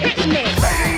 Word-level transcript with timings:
Hit 0.00 0.26
me. 0.26 0.89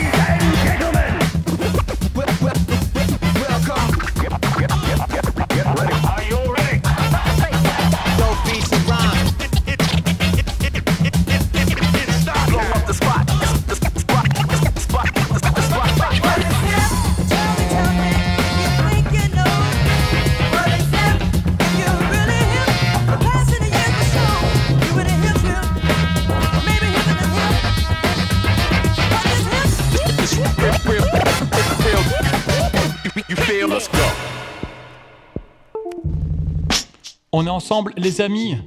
On 37.34 37.46
est 37.46 37.50
ensemble, 37.50 37.94
les 37.96 38.20
amis. 38.20 38.58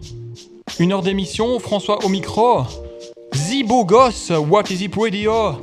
Une 0.79 0.91
heure 0.91 1.03
d'émission, 1.03 1.59
François 1.59 2.03
au 2.03 2.09
micro. 2.09 2.63
Zibo 3.35 3.85
Goss, 3.85 4.31
What 4.31 4.63
is 4.71 4.83
it 4.83 4.95
radio? 4.95 5.61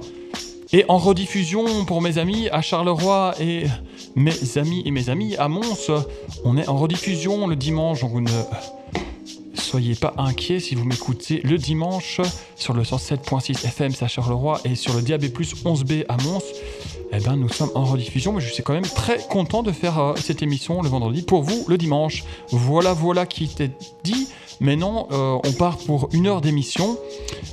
Et 0.73 0.85
en 0.87 0.99
rediffusion 0.99 1.85
pour 1.85 2.01
mes 2.01 2.19
amis 2.19 2.49
à 2.51 2.63
Charleroi 2.63 3.35
et 3.41 3.65
mes 4.15 4.33
amis 4.57 4.85
et 4.87 4.93
mes 4.93 5.11
amis 5.11 5.35
à 5.37 5.49
Mons. 5.49 5.91
On 6.45 6.57
est 6.57 6.69
en 6.69 6.77
rediffusion 6.77 7.49
le 7.49 7.57
dimanche, 7.57 8.03
donc 8.03 8.13
ne 8.15 8.31
soyez 9.55 9.97
pas 9.97 10.15
inquiets 10.17 10.61
si 10.61 10.77
vous 10.77 10.85
m'écoutez 10.85 11.41
le 11.43 11.59
dimanche 11.59 12.21
sur 12.55 12.73
le 12.73 12.85
107.6 12.85 13.67
FM 13.67 13.91
à 14.01 14.07
Charleroi 14.07 14.61
et 14.65 14.77
sur 14.77 14.95
le 14.95 15.03
DAB+ 15.03 15.25
11B 15.25 16.05
à 16.09 16.19
Mons 16.23 16.41
eh 17.15 17.21
ben, 17.21 17.37
nous 17.37 17.51
sommes 17.51 17.71
en 17.75 17.85
rediffusion, 17.85 18.33
mais 18.33 18.41
je 18.41 18.51
suis 18.51 18.63
quand 18.63 18.73
même 18.73 18.83
très 18.85 19.19
content 19.19 19.63
de 19.63 19.71
faire 19.71 19.99
euh, 19.99 20.15
cette 20.17 20.43
émission 20.43 20.81
le 20.81 20.89
vendredi 20.89 21.21
pour 21.21 21.43
vous 21.43 21.67
le 21.69 21.77
dimanche. 21.77 22.25
Voilà, 22.51 22.95
voilà 22.95 23.27
qui 23.27 23.45
était 23.45 23.71
dit. 24.03 24.29
Maintenant, 24.61 25.09
euh, 25.13 25.39
on 25.45 25.53
part 25.53 25.77
pour 25.77 26.09
une 26.13 26.27
heure 26.27 26.41
d'émission. 26.41 26.97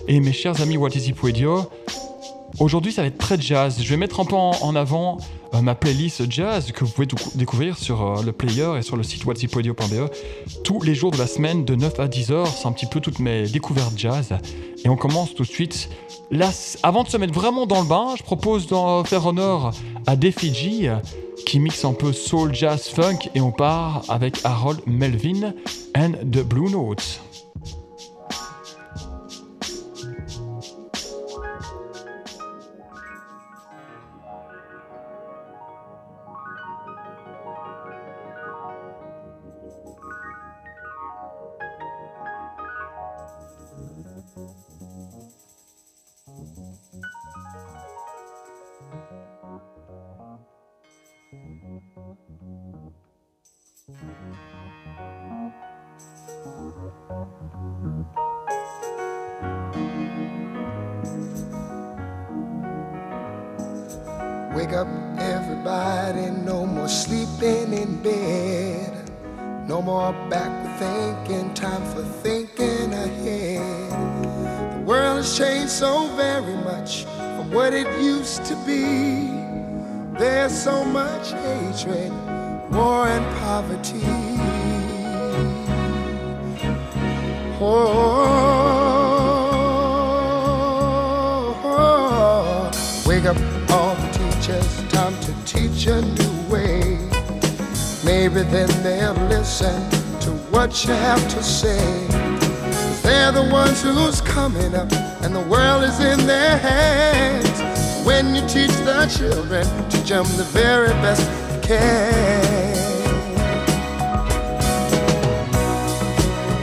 Et 0.07 0.21
mes 0.21 0.31
chers 0.31 0.61
amis 0.61 0.77
What 0.77 0.91
is 0.91 1.13
Radio, 1.21 1.69
aujourd'hui 2.59 2.93
ça 2.93 3.01
va 3.01 3.09
être 3.09 3.17
très 3.17 3.39
jazz. 3.39 3.81
Je 3.81 3.89
vais 3.89 3.97
mettre 3.97 4.21
un 4.21 4.25
peu 4.25 4.35
en, 4.35 4.75
avant 4.77 5.17
euh, 5.53 5.61
ma 5.61 5.75
playlist 5.75 6.31
jazz 6.31 6.71
que 6.71 6.85
vous 6.85 6.91
pouvez 6.91 7.07
découvrir 7.35 7.77
sur 7.77 8.23
le 8.23 8.31
player 8.31 8.77
et 8.77 8.81
sur 8.81 8.95
le 8.95 9.03
site 9.03 9.25
whatsipradio.be 9.25 10.09
tous 10.63 10.81
les 10.83 10.95
jours 10.95 11.11
de 11.11 11.17
la 11.17 11.27
semaine 11.27 11.65
de 11.65 11.75
9 11.75 11.99
à 11.99 12.07
10 12.07 12.31
heures. 12.31 12.47
C'est 12.47 12.67
un 12.67 12.71
petit 12.71 12.85
peu 12.85 13.01
toutes 13.01 13.19
mes 13.19 13.43
découvertes 13.43 13.97
jazz. 13.97 14.33
Et 14.85 14.89
on 14.89 14.95
commence 14.95 15.33
tout 15.35 15.43
de 15.43 15.47
suite 15.47 15.89
avant 16.83 17.03
de 17.03 17.09
se 17.09 17.17
mettre 17.17 17.33
vraiment 17.33 17.65
dans 17.65 17.81
le 17.81 17.87
bain, 17.87 18.13
je 18.15 18.23
propose 18.23 18.67
d'en 18.67 19.03
faire 19.03 19.25
honneur 19.25 19.71
à 20.05 20.15
Defiji 20.15 20.87
qui 21.45 21.59
mixe 21.59 21.83
un 21.85 21.93
peu 21.93 22.13
soul, 22.13 22.53
jazz, 22.53 22.87
funk 22.87 23.29
et 23.33 23.41
on 23.41 23.51
part 23.51 24.03
avec 24.09 24.37
Harold 24.43 24.81
Melvin 24.85 25.53
and 25.97 26.11
the 26.31 26.43
Blue 26.43 26.69
Notes. 26.69 27.21
Wake 53.99 54.07
up, 64.71 64.87
everybody, 65.19 66.31
no 66.31 66.65
more 66.65 66.87
sleeping 66.87 67.73
in 67.73 68.01
bed. 68.01 69.11
No 69.67 69.81
more 69.81 70.13
backward 70.29 70.77
thinking, 70.79 71.53
time 71.53 71.83
for 71.93 72.03
thinking 72.23 72.93
ahead. 72.93 73.91
The 74.75 74.83
world 74.85 75.17
has 75.17 75.37
changed 75.37 75.71
so 75.71 76.07
very 76.15 76.55
much 76.63 77.03
from 77.03 77.51
what 77.51 77.73
it 77.73 77.87
used 78.01 78.45
to 78.45 78.55
be. 78.65 79.27
There's 80.17 80.57
so 80.57 80.85
much 80.85 81.31
hatred, 81.33 82.11
war, 82.71 83.07
and 83.07 83.25
poverty. 83.37 84.01
Oh, 87.61 88.15
wake 93.05 93.25
up 93.25 93.37
all 93.71 93.95
the 93.95 94.07
teachers, 94.11 94.83
time 94.89 95.13
to 95.21 95.33
teach 95.45 95.87
a 95.87 96.01
new 96.01 96.41
way. 96.49 96.97
Maybe 98.05 98.43
then 98.43 98.69
they'll 98.83 99.13
listen 99.27 99.89
to 100.21 100.31
what 100.51 100.85
you 100.85 100.93
have 100.93 101.27
to 101.29 101.43
say. 101.43 102.07
They're 103.03 103.31
the 103.31 103.43
ones 103.51 103.81
who's 103.81 104.21
coming 104.21 104.75
up, 104.75 104.91
and 105.21 105.35
the 105.35 105.41
world 105.41 105.83
is 105.83 105.99
in 105.99 106.25
their 106.25 106.57
hands. 106.57 107.59
When 108.05 108.33
you 108.35 108.41
teach 108.47 108.71
the 108.85 109.07
children, 109.17 109.65
teach 109.89 110.09
them 110.09 110.25
the 110.37 110.45
very 110.53 110.93
best 111.03 111.27
The 111.69 111.75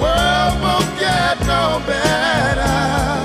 world 0.01 0.55
won't 0.61 0.99
get 0.99 1.39
no 1.47 1.81
better 1.87 3.23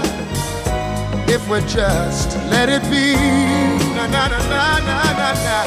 if 1.27 1.41
we 1.49 1.59
just 1.61 2.37
let 2.51 2.69
it 2.69 2.83
be. 2.83 3.15
Na 3.95 4.05
na 4.05 4.27
na 4.27 4.37
na 4.37 4.79
na 4.85 4.99
na 5.17 5.29
na. 5.41 5.57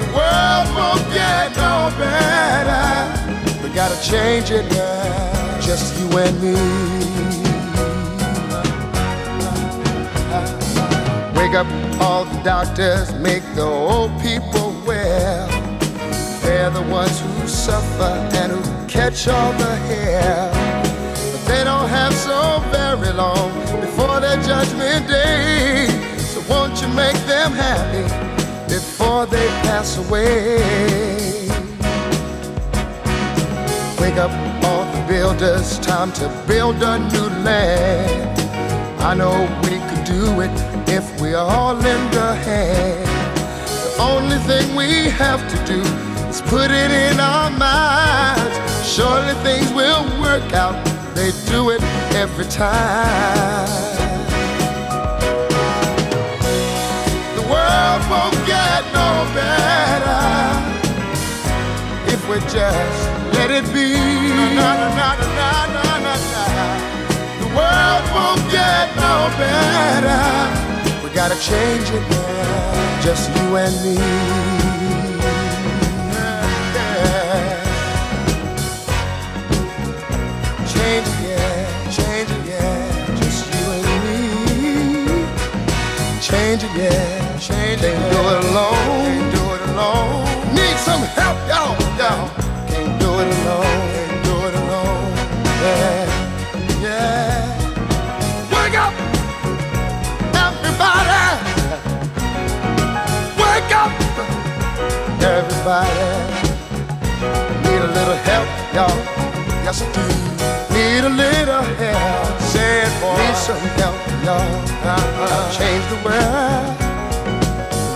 The 0.00 0.06
world 0.10 0.68
won't 0.74 1.06
get 1.14 1.54
no 1.54 1.92
better. 1.96 2.82
We 3.62 3.68
gotta 3.72 3.98
change 4.02 4.50
it 4.50 4.68
now, 4.72 5.60
just 5.60 5.96
you 6.00 6.18
and 6.18 6.36
me. 6.42 6.56
Wake 11.38 11.54
up 11.54 11.68
all 12.00 12.24
the 12.24 12.42
doctors, 12.42 13.14
make 13.14 13.44
the 13.54 13.62
old 13.62 14.10
people. 14.20 14.41
They're 16.62 16.70
the 16.70 16.82
ones 16.82 17.18
who 17.18 17.48
suffer 17.48 18.12
and 18.38 18.52
who 18.52 18.86
catch 18.86 19.26
all 19.26 19.52
the 19.54 19.74
hair. 19.88 20.48
But 21.32 21.44
they 21.48 21.64
don't 21.64 21.88
have 21.88 22.14
so 22.14 22.62
very 22.70 23.12
long 23.14 23.50
before 23.80 24.20
their 24.20 24.40
judgment 24.44 25.08
day. 25.08 25.88
So 26.18 26.40
won't 26.48 26.80
you 26.80 26.86
make 26.94 27.18
them 27.26 27.50
happy 27.50 28.04
before 28.72 29.26
they 29.26 29.48
pass 29.66 29.98
away? 29.98 30.58
Wake 33.98 34.18
up 34.18 34.30
all 34.62 34.84
the 34.94 35.04
builders, 35.08 35.80
time 35.80 36.12
to 36.12 36.28
build 36.46 36.76
a 36.80 37.00
new 37.10 37.28
land. 37.42 38.38
I 39.00 39.14
know 39.14 39.34
we 39.64 39.80
could 39.88 40.04
do 40.04 40.40
it 40.42 40.56
if 40.88 41.20
we 41.20 41.34
all 41.34 41.74
lend 41.74 42.14
a 42.14 42.36
hand. 42.36 43.08
The 43.66 44.00
only 44.00 44.38
thing 44.46 44.76
we 44.76 45.10
have 45.10 45.42
to 45.50 45.66
do 45.66 46.11
put 46.52 46.70
it 46.70 46.90
in 46.90 47.18
our 47.18 47.50
minds. 47.52 48.56
Surely 48.86 49.32
things 49.42 49.72
will 49.72 50.04
work 50.20 50.52
out. 50.52 50.76
They 51.14 51.30
do 51.50 51.70
it 51.70 51.82
every 52.22 52.44
time. 52.44 53.70
The 57.38 57.44
world 57.52 58.02
won't 58.12 58.38
get 58.44 58.80
no 59.00 59.10
better 59.40 60.24
if 62.12 62.20
we 62.28 62.36
just 62.56 63.00
let 63.32 63.50
it 63.50 63.66
be. 63.72 63.90
The 67.42 67.50
world 67.58 68.04
won't 68.16 68.44
get 68.58 68.86
no 69.06 69.16
better. 69.40 70.22
We 71.02 71.08
gotta 71.14 71.38
change 71.40 71.88
it 71.98 72.04
now, 72.10 73.00
just 73.02 73.30
you 73.36 73.56
and 73.56 73.74
me. 73.84 74.61
change 86.58 86.64
it, 86.64 86.76
yeah. 86.76 87.38
Change 87.38 87.82
it, 87.82 87.96
do 88.12 88.20
it 88.28 88.44
alone. 88.44 88.74
Can't 88.74 89.34
do 89.34 89.42
it 89.54 89.62
alone. 89.70 90.24
Need 90.54 90.76
some 90.76 91.02
help, 91.16 91.38
y'all, 91.48 91.76
y'all. 91.96 92.28
Can't 92.68 93.00
do 93.00 93.08
it 93.20 93.28
alone. 93.38 93.80
Can't 93.94 94.24
do 94.24 94.34
it 94.48 94.54
alone. 94.60 95.12
Yeah, 95.62 96.04
yeah. 96.82 97.40
Wake 98.52 98.76
up, 98.84 98.92
everybody. 100.44 101.22
Wake 103.40 103.72
up, 103.82 103.92
everybody. 105.22 106.06
Need 107.64 107.82
a 107.82 107.92
little 107.98 108.18
help, 108.28 108.48
y'all. 108.74 108.98
Yes, 109.64 109.82
I 109.82 109.92
do. 109.92 110.31
Need 110.72 111.04
a 111.04 111.08
little 111.08 111.62
help. 111.80 112.40
Say 112.40 112.82
it, 112.82 112.92
boy. 113.00 113.16
Need 113.20 113.36
some 113.36 113.64
help, 113.78 113.96
y'all. 114.24 114.40
Uh-huh. 114.84 115.50
Change 115.58 115.84
the 115.92 115.98
world. 116.04 116.66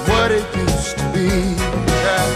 What 0.09 0.31
it 0.31 0.47
used 0.57 0.97
to 0.99 1.05
be. 1.15 1.29
Yeah. 2.05 2.27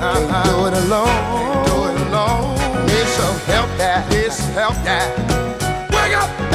Uh-huh. 0.00 0.20
Can't 0.30 0.44
do 0.46 0.66
it 0.66 0.74
alone. 0.84 1.06
Can't 1.06 1.66
do 1.66 1.76
it 1.90 1.96
alone. 2.08 2.86
Need 2.86 3.08
some 3.18 3.38
help, 3.52 3.70
yeah. 3.78 4.08
Need 4.10 4.32
some 4.32 4.52
help, 4.52 4.76
yeah. 4.84 5.06
Wake 5.94 6.16
up, 6.16 6.49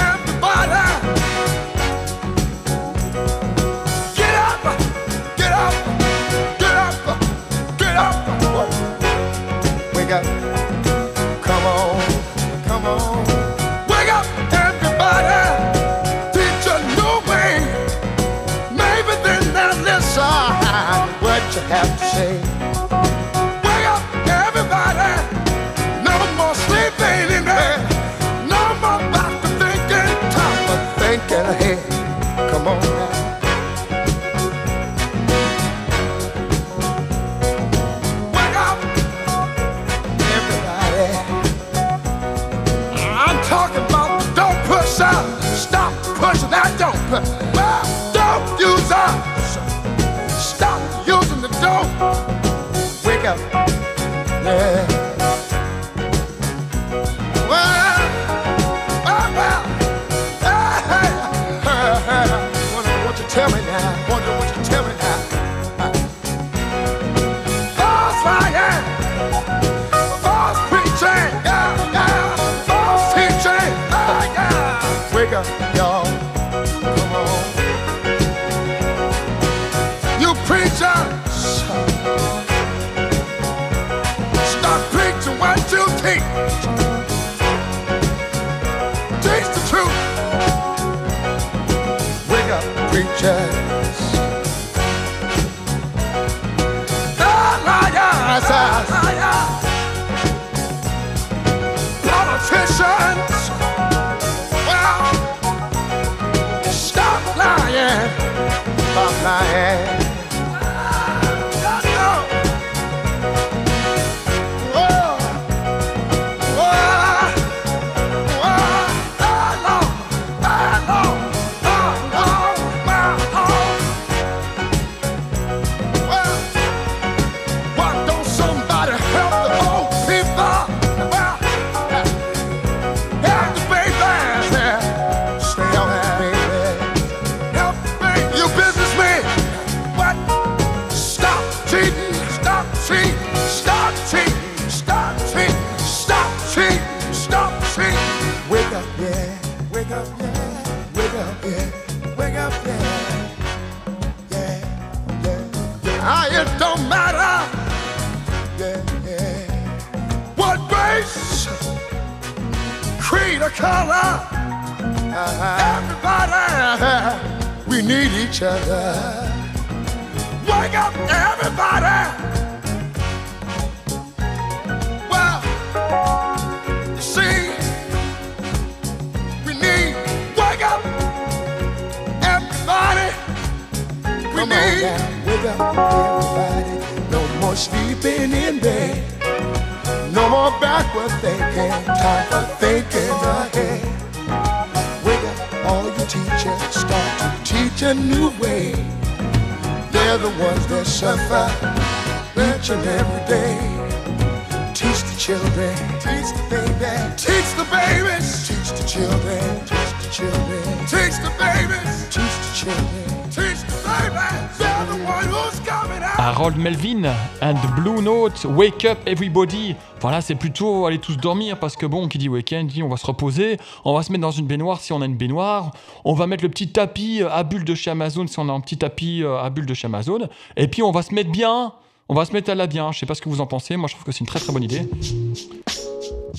Harold 216.45 216.61
Melvin 216.61 217.11
and 217.42 217.56
Blue 217.75 218.04
Note, 218.04 218.45
Wake 218.45 218.85
Up 218.85 218.99
Everybody. 219.07 219.73
Voilà, 219.99 220.21
c'est 220.21 220.35
plutôt 220.35 220.85
aller 220.85 220.99
tous 220.99 221.18
dormir 221.18 221.57
parce 221.57 221.75
que 221.75 221.87
bon, 221.87 222.07
qui 222.07 222.19
dit 222.19 222.30
week-end 222.30 222.66
dit 222.66 222.83
on 222.83 222.87
va 222.87 222.97
se 222.97 223.06
reposer, 223.07 223.57
on 223.83 223.95
va 223.95 224.04
se 224.04 224.11
mettre 224.11 224.21
dans 224.21 224.30
une 224.30 224.45
baignoire 224.45 224.80
si 224.80 224.94
on 224.94 225.02
a 225.02 225.06
une 225.06 225.16
baignoire, 225.16 225.71
on 226.04 226.14
va 226.14 226.28
mettre 226.28 226.44
le 226.44 226.49
petit 226.49 226.68
tapis 226.68 227.23
à 227.23 227.42
bulles 227.42 227.66
de 227.66 227.73
chez 227.73 227.90
Amazon 227.90 228.28
si 228.28 228.37
on 228.37 228.47
a 228.47 228.52
un 228.52 228.59
petit 228.59 228.78
tapis 228.78 229.23
euh, 229.23 229.40
à 229.40 229.49
bulles 229.49 229.66
de 229.66 229.73
chez 229.73 229.87
Amazon, 229.87 230.30
et 230.56 230.68
puis 230.68 230.83
on 230.83 230.92
va 230.92 231.02
se 231.02 231.16
mettre 231.16 231.31
bien, 231.31 231.73
on 232.09 232.14
va 232.14 232.25
se 232.25 232.31
mettre 232.31 232.52
à 232.52 232.56
la 232.56 232.68
bien. 232.68 232.92
Je 232.92 232.99
sais 232.99 233.07
pas 233.07 233.16
ce 233.16 233.23
que 233.23 233.30
vous 233.30 233.42
en 233.42 233.47
pensez, 233.47 233.75
moi 233.75 233.87
je 233.87 233.95
trouve 233.95 234.06
que 234.06 234.11
c'est 234.11 234.19
une 234.19 234.28
très 234.28 234.40
très 234.40 234.54
bonne 234.54 234.61
idée. 234.61 234.87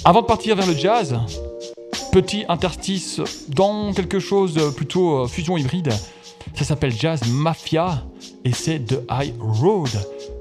Avant 0.05 0.21
de 0.21 0.27
partir 0.27 0.55
vers 0.55 0.69
le 0.69 0.75
jazz, 0.75 1.19
petit 2.13 2.45
interstice 2.49 3.21
dans 3.49 3.93
quelque 3.93 4.21
chose 4.21 4.55
de 4.55 4.71
plutôt 4.71 5.25
euh, 5.25 5.27
fusion 5.27 5.57
hybride. 5.57 5.93
Ça 6.57 6.65
s'appelle 6.65 6.93
Jazz 6.93 7.21
Mafia 7.29 8.03
et 8.45 8.53
c'est 8.53 8.79
The 8.79 9.01
High 9.11 9.35
Road, 9.39 9.91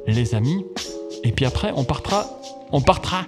les 0.07 0.34
amis. 0.34 0.65
Et 1.25 1.34
puis 1.34 1.45
après, 1.45 1.74
on 1.75 1.84
partira, 1.84 2.25
on 2.72 2.79
partira, 2.79 3.25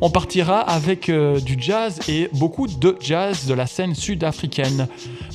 on 0.00 0.10
partira 0.10 0.58
avec 0.58 1.08
euh, 1.08 1.38
du 1.38 1.56
jazz 1.56 2.00
et 2.08 2.28
beaucoup 2.32 2.66
de 2.66 2.96
jazz 3.00 3.46
de 3.46 3.54
la 3.54 3.68
scène 3.68 3.94
sud-africaine. 3.94 4.88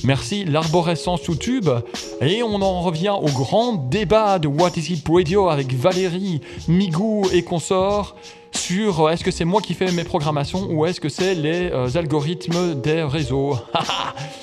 Merci 0.04 0.44
l'arborescence 0.44 1.22
sous 1.22 1.36
tube 1.36 1.70
et 2.20 2.42
on 2.42 2.60
en 2.60 2.82
revient 2.82 3.14
au 3.18 3.30
grand 3.30 3.72
débat 3.72 4.38
de 4.38 4.46
What 4.46 4.72
Is 4.76 4.92
It 4.92 5.08
Radio 5.08 5.48
avec 5.48 5.72
Valérie, 5.72 6.42
Migou 6.68 7.26
et 7.32 7.42
consorts 7.42 8.16
sur 8.56 9.10
est-ce 9.10 9.22
que 9.22 9.30
c'est 9.30 9.44
moi 9.44 9.60
qui 9.60 9.74
fais 9.74 9.92
mes 9.92 10.04
programmations 10.04 10.68
ou 10.70 10.86
est-ce 10.86 11.00
que 11.00 11.08
c'est 11.08 11.34
les 11.34 11.70
algorithmes 11.96 12.80
des 12.80 13.02
réseaux? 13.02 13.56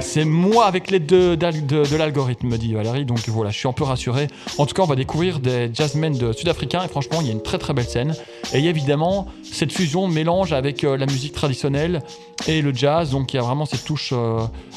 c'est 0.00 0.24
moi 0.24 0.66
avec 0.66 0.90
l'aide 0.90 1.06
de, 1.06 1.96
l'algorithme, 1.96 2.48
me 2.48 2.58
dit 2.58 2.74
Valérie. 2.74 3.04
Donc 3.04 3.20
voilà, 3.28 3.50
je 3.50 3.58
suis 3.58 3.68
un 3.68 3.72
peu 3.72 3.84
rassuré. 3.84 4.28
En 4.58 4.66
tout 4.66 4.74
cas, 4.74 4.82
on 4.82 4.86
va 4.86 4.96
découvrir 4.96 5.40
des 5.40 5.70
jazzmen 5.72 6.16
de 6.16 6.32
sud-africains 6.32 6.84
et 6.84 6.88
franchement, 6.88 7.20
il 7.20 7.26
y 7.26 7.30
a 7.30 7.32
une 7.32 7.42
très 7.42 7.58
très 7.58 7.72
belle 7.72 7.88
scène. 7.88 8.14
Et 8.52 8.64
évidemment 8.64 9.26
cette 9.42 9.72
fusion 9.72 10.08
mélange 10.08 10.52
avec 10.52 10.82
la 10.82 11.06
musique 11.06 11.32
traditionnelle 11.32 12.02
et 12.46 12.62
le 12.62 12.74
jazz. 12.74 13.10
Donc 13.10 13.32
il 13.32 13.36
y 13.36 13.38
a 13.38 13.42
vraiment 13.42 13.66
cette 13.66 13.84
touche 13.84 14.14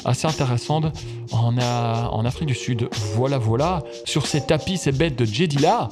assez 0.04 0.26
intéressante 0.26 0.86
en, 1.32 1.56
en 1.58 2.24
Afrique 2.24 2.46
du 2.46 2.54
Sud. 2.54 2.88
Voilà, 3.14 3.38
voilà. 3.38 3.82
Sur 4.04 4.26
ces 4.26 4.42
tapis, 4.42 4.76
ces 4.76 4.92
bêtes 4.92 5.16
de 5.16 5.24
Jedila, 5.24 5.88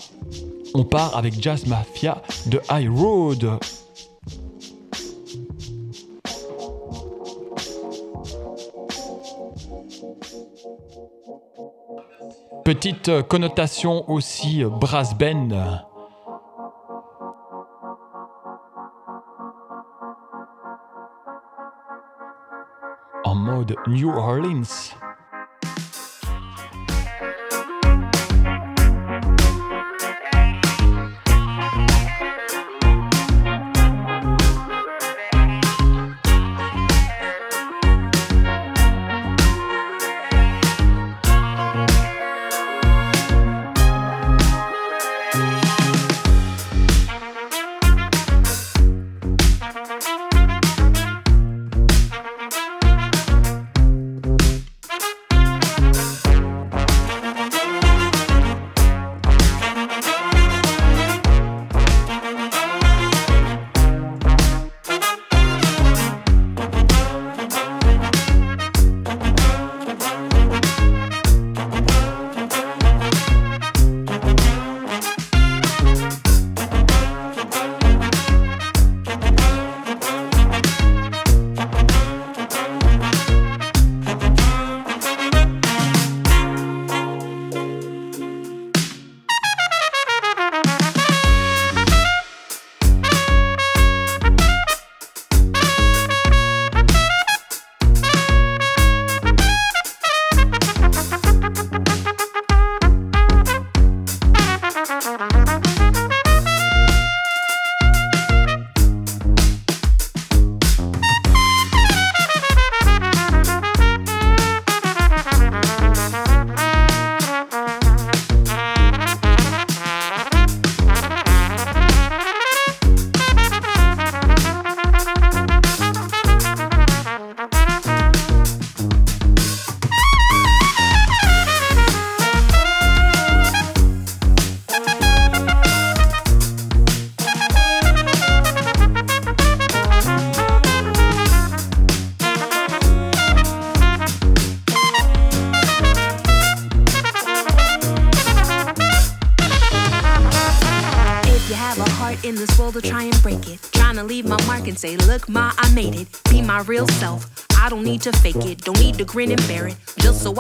on 0.74 0.84
part 0.84 1.16
avec 1.16 1.40
Jazz 1.40 1.66
Mafia 1.66 2.22
de 2.46 2.60
High 2.70 2.88
Road. 2.88 3.50
Petite 12.64 13.22
connotation 13.28 14.08
aussi 14.08 14.62
brass 14.64 15.14
band. 15.14 15.91
New 23.86 24.10
Orleans. 24.10 24.94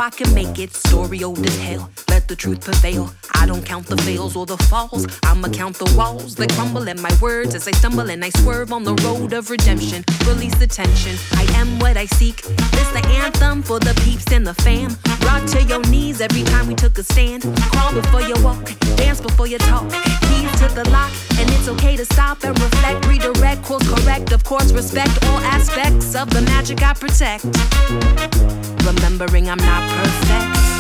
I 0.02 0.10
can 0.10 0.34
make 0.34 0.58
it. 0.58 0.74
Story 0.74 1.22
old 1.22 1.46
as 1.46 1.56
hell. 1.60 1.88
Let 2.08 2.26
the 2.26 2.34
truth 2.34 2.62
prevail. 2.64 3.08
I 3.42 3.46
don't 3.46 3.66
count 3.66 3.86
the 3.88 3.96
fails 3.96 4.36
or 4.36 4.46
the 4.46 4.56
falls. 4.56 5.04
I'ma 5.24 5.48
count 5.48 5.76
the 5.76 5.92
walls 5.96 6.36
that 6.36 6.52
crumble 6.52 6.88
at 6.88 7.00
my 7.00 7.10
words 7.20 7.56
as 7.56 7.66
I 7.66 7.72
stumble 7.72 8.08
and 8.08 8.24
I 8.24 8.30
swerve 8.30 8.72
on 8.72 8.84
the 8.84 8.94
road 9.02 9.32
of 9.32 9.50
redemption. 9.50 10.04
Release 10.28 10.54
the 10.60 10.68
tension. 10.68 11.16
I 11.32 11.42
am 11.56 11.80
what 11.80 11.96
I 11.96 12.06
seek. 12.06 12.40
This 12.42 12.88
the 12.92 13.02
anthem 13.08 13.64
for 13.64 13.80
the 13.80 14.00
peeps 14.04 14.30
and 14.30 14.46
the 14.46 14.54
fam. 14.54 14.96
Rock 15.26 15.44
to 15.54 15.62
your 15.64 15.82
knees 15.90 16.20
every 16.20 16.44
time 16.44 16.68
we 16.68 16.76
took 16.76 16.96
a 16.98 17.02
stand. 17.02 17.42
Crawl 17.72 17.92
before 17.92 18.20
you 18.20 18.36
walk. 18.44 18.64
Dance 18.94 19.20
before 19.20 19.48
you 19.48 19.58
talk. 19.58 19.90
Keys 19.90 20.52
to 20.60 20.68
the 20.72 20.88
lock. 20.90 21.10
And 21.36 21.50
it's 21.50 21.66
okay 21.66 21.96
to 21.96 22.04
stop 22.04 22.44
and 22.44 22.56
reflect. 22.62 23.08
Redirect, 23.08 23.64
course 23.64 23.88
correct. 23.88 24.30
Of 24.30 24.44
course, 24.44 24.70
respect 24.70 25.18
all 25.26 25.40
aspects 25.40 26.14
of 26.14 26.30
the 26.30 26.42
magic 26.42 26.80
I 26.80 26.94
protect. 26.94 27.42
Remembering 28.86 29.50
I'm 29.50 29.58
not 29.58 29.82
perfect. 29.98 30.71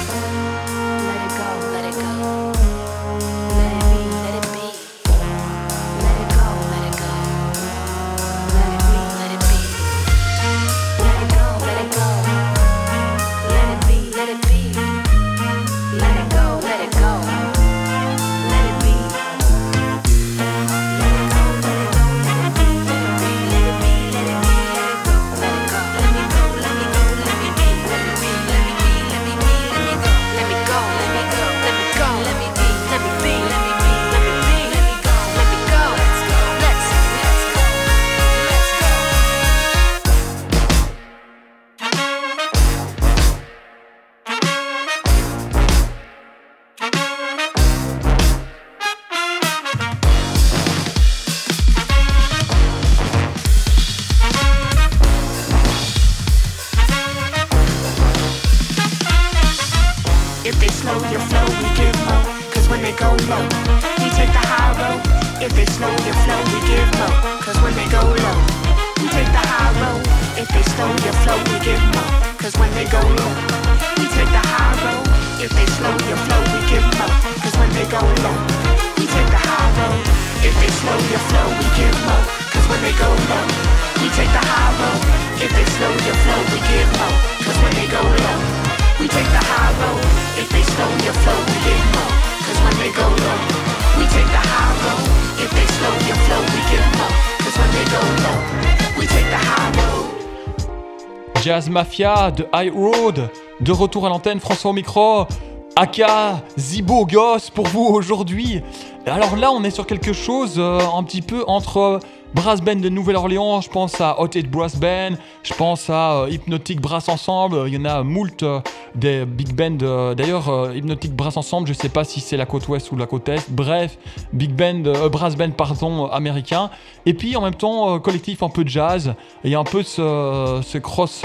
Jazz 101.42 101.68
Mafia 101.68 102.30
de 102.30 102.46
High 102.54 102.72
Road, 102.72 103.28
de 103.60 103.72
retour 103.72 104.06
à 104.06 104.08
l'antenne, 104.08 104.38
François 104.38 104.70
au 104.70 104.74
micro. 104.74 105.26
Aka, 105.74 106.42
Zibo 106.56 107.04
Goss 107.06 107.50
pour 107.50 107.66
vous 107.66 107.84
aujourd'hui. 107.84 108.62
Alors 109.06 109.36
là, 109.36 109.50
on 109.50 109.64
est 109.64 109.70
sur 109.70 109.86
quelque 109.86 110.12
chose 110.12 110.54
euh, 110.58 110.78
un 110.94 111.02
petit 111.02 111.22
peu 111.22 111.42
entre 111.46 111.98
brass 112.34 112.60
band 112.60 112.76
de 112.76 112.88
Nouvelle-Orléans, 112.88 113.60
je 113.60 113.68
pense 113.68 114.00
à 114.00 114.20
Hot 114.20 114.28
Eight 114.34 114.50
Brass 114.50 114.76
Band, 114.76 115.16
je 115.42 115.54
pense 115.54 115.90
à 115.90 116.22
euh, 116.22 116.30
Hypnotic 116.30 116.80
Brass 116.80 117.08
Ensemble, 117.08 117.64
il 117.66 117.74
y 117.74 117.76
en 117.76 117.84
a 117.84 118.02
moult 118.02 118.42
euh, 118.42 118.60
des 118.94 119.24
big 119.24 119.54
bands. 119.54 120.14
D'ailleurs, 120.14 120.74
Hypnotic 120.74 121.14
Brass 121.14 121.36
Ensemble, 121.36 121.68
je 121.68 121.72
sais 121.72 121.88
pas 121.88 122.04
si 122.04 122.20
c'est 122.20 122.36
la 122.36 122.46
côte 122.46 122.68
ouest 122.68 122.90
ou 122.92 122.96
la 122.96 123.06
côte 123.06 123.28
est. 123.28 123.50
Bref, 123.50 123.98
big 124.32 124.52
band, 124.52 125.08
brass 125.10 125.36
band 125.36 125.50
pardon, 125.50 126.06
américain. 126.06 126.70
Et 127.06 127.14
puis 127.14 127.36
en 127.36 127.42
même 127.42 127.54
temps, 127.54 127.98
collectif 128.00 128.42
un 128.42 128.48
peu 128.48 128.64
de 128.64 128.68
jazz. 128.68 129.14
Il 129.44 129.50
y 129.50 129.54
a 129.54 129.58
un 129.58 129.64
peu 129.64 129.82
ce, 129.82 130.60
ce 130.62 130.78
cross, 130.78 131.22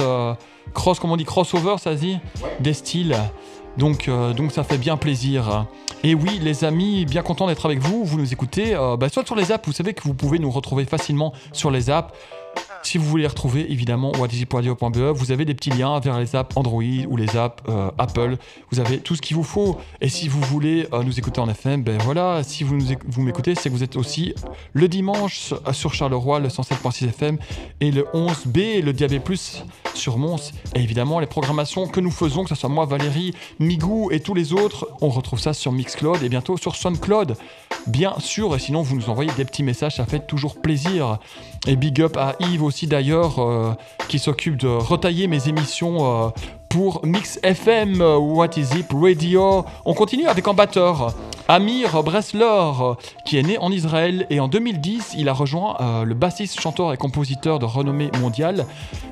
cross, 0.74 1.00
comment 1.00 1.14
on 1.14 1.18
dit, 1.18 1.26
crossover, 1.26 1.76
ça 1.78 1.96
se 1.96 2.02
dit, 2.02 2.18
des 2.60 2.74
styles. 2.74 3.16
Donc, 3.78 4.08
euh, 4.08 4.34
donc 4.34 4.52
ça 4.52 4.64
fait 4.64 4.78
bien 4.78 4.98
plaisir. 4.98 5.66
Et 6.04 6.14
oui, 6.14 6.40
les 6.42 6.64
amis, 6.64 7.06
bien 7.06 7.24
content 7.24 7.48
d'être 7.48 7.66
avec 7.66 7.80
vous. 7.80 8.06
Vous 8.06 8.18
nous 8.18 8.32
écoutez, 8.32 8.76
euh, 8.76 8.98
bah, 8.98 9.10
soit 9.10 9.26
sur 9.26 9.36
les 9.36 9.52
apps, 9.52 9.66
vous 9.66 9.74
savez 9.74 9.94
que 9.94 10.04
vous 10.04 10.14
pouvez 10.14 10.40
nous 10.40 10.52
retrouver 10.52 10.86
facilement 10.86 11.34
sur 11.54 11.72
les 11.72 11.90
apps. 11.90 12.14
Si 12.88 12.98
vous 12.98 13.04
voulez 13.04 13.24
les 13.24 13.28
retrouver, 13.28 13.70
évidemment, 13.70 14.14
whatdigip.radio.be, 14.18 15.12
vous 15.14 15.34
avez 15.34 15.44
des 15.44 15.54
petits 15.54 15.72
liens 15.72 16.00
vers 16.00 16.18
les 16.18 16.38
apps 16.38 16.56
Android 16.56 16.82
ou 17.10 17.18
les 17.18 17.36
apps 17.36 17.62
euh, 17.68 17.92
Apple. 17.98 18.38
Vous 18.72 18.80
avez 18.80 19.00
tout 19.00 19.14
ce 19.14 19.22
qu'il 19.22 19.36
vous 19.36 19.44
faut. 19.44 19.78
Et 20.00 20.08
si 20.08 20.30
vous 20.30 20.40
voulez 20.40 20.88
euh, 20.94 21.04
nous 21.04 21.20
écouter 21.20 21.42
en 21.42 21.50
FM, 21.50 21.84
ben 21.84 21.98
voilà, 22.02 22.44
si 22.44 22.64
vous, 22.64 22.78
vous 23.06 23.22
m'écoutez, 23.24 23.56
c'est 23.56 23.68
que 23.68 23.74
vous 23.74 23.84
êtes 23.84 23.98
aussi 23.98 24.34
le 24.72 24.88
dimanche 24.88 25.54
sur 25.74 25.94
Charleroi, 25.94 26.40
le 26.40 26.48
107.6 26.48 27.10
FM, 27.10 27.38
et 27.82 27.92
le 27.92 28.04
11B, 28.14 28.82
le 28.82 28.94
Diabé 28.94 29.20
sur 29.94 30.18
Mons. 30.18 30.54
Et 30.74 30.80
évidemment, 30.80 31.20
les 31.20 31.28
programmations 31.28 31.88
que 31.88 32.00
nous 32.00 32.12
faisons, 32.12 32.44
que 32.44 32.50
ce 32.50 32.56
soit 32.56 32.70
moi, 32.70 32.86
Valérie, 32.86 33.34
Migou 33.60 34.12
et 34.12 34.22
tous 34.22 34.34
les 34.34 34.54
autres, 34.54 34.88
on 35.02 35.10
retrouve 35.10 35.40
ça 35.40 35.54
sur 35.54 35.74
Mixcloud 35.74 36.24
et 36.24 36.30
bientôt 36.30 36.56
sur 36.56 36.78
SoundCloud. 36.78 37.36
Bien 37.88 38.14
sûr, 38.20 38.56
et 38.56 38.60
sinon, 38.60 38.82
vous 38.82 38.96
nous 38.96 39.10
envoyez 39.10 39.32
des 39.36 39.46
petits 39.46 39.64
messages, 39.64 39.96
ça 39.96 40.06
fait 40.06 40.26
toujours 40.26 40.62
plaisir. 40.62 41.20
Et 41.68 41.76
big 41.76 42.02
up 42.02 42.16
à 42.16 42.36
Yves 42.40 42.64
aussi 42.64 42.77
d'ailleurs, 42.86 43.40
euh, 43.40 43.74
qui 44.08 44.20
s'occupe 44.20 44.58
de 44.58 44.68
retailler 44.68 45.28
mes 45.28 45.48
émissions 45.48 46.28
euh, 46.28 46.30
pour 46.70 47.06
Mix 47.06 47.40
FM, 47.44 48.02
euh, 48.02 48.18
What 48.18 48.52
Is 48.58 48.78
It 48.78 48.88
Radio. 48.94 49.66
On 49.86 49.94
continue 49.94 50.28
avec 50.28 50.48
un 50.48 50.54
batteur, 50.54 51.14
Amir 51.48 52.04
Bresler, 52.04 52.72
qui 53.26 53.38
est 53.38 53.44
né 53.44 53.58
en 53.58 53.72
Israël 53.72 54.28
et 54.30 54.40
en 54.40 54.48
2010, 54.48 55.16
il 55.18 55.30
a 55.30 55.34
rejoint 55.34 56.04
le 56.04 56.14
bassiste, 56.14 56.60
chanteur 56.60 56.94
et 56.94 56.98
compositeur 56.98 57.60
de 57.60 57.66
renommée 57.66 58.10
mondiale, 58.20 58.66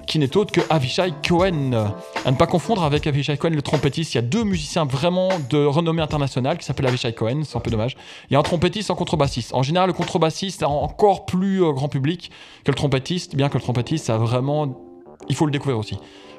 qui 0.05 0.19
n'est 0.19 0.35
autre 0.35 0.51
que 0.51 0.61
Avishai 0.69 1.13
Cohen. 1.27 1.93
À 2.25 2.31
ne 2.31 2.35
pas 2.35 2.47
confondre 2.47 2.83
avec 2.83 3.07
Avishai 3.07 3.37
Cohen, 3.37 3.51
le 3.51 3.61
trompettiste. 3.61 4.13
Il 4.13 4.17
y 4.17 4.19
a 4.19 4.23
deux 4.23 4.43
musiciens 4.43 4.85
vraiment 4.85 5.29
de 5.49 5.65
renommée 5.65 6.01
internationale 6.01 6.57
qui 6.57 6.65
s'appellent 6.65 6.87
Avishai 6.87 7.13
Cohen, 7.13 7.41
c'est 7.43 7.57
un 7.57 7.61
peu 7.61 7.71
dommage. 7.71 7.95
Il 8.29 8.33
y 8.33 8.35
a 8.35 8.39
un 8.39 8.43
trompettiste 8.43 8.89
et 8.89 8.93
un 8.93 8.95
contrebassiste. 8.95 9.53
En 9.53 9.63
général, 9.63 9.87
le 9.87 9.93
contrebassiste 9.93 10.61
est 10.61 10.65
encore 10.65 11.25
plus 11.25 11.61
grand 11.73 11.87
public 11.87 12.31
que 12.65 12.71
le 12.71 12.75
trompettiste, 12.75 13.35
bien 13.35 13.47
que 13.47 13.57
le 13.57 13.63
trompettiste, 13.63 14.07
ça 14.07 14.15
a 14.15 14.17
vraiment. 14.17 14.81
Il 15.29 15.35
faut 15.35 15.45
le 15.45 15.51
découvrir 15.51 15.79
aussi. 15.79 15.97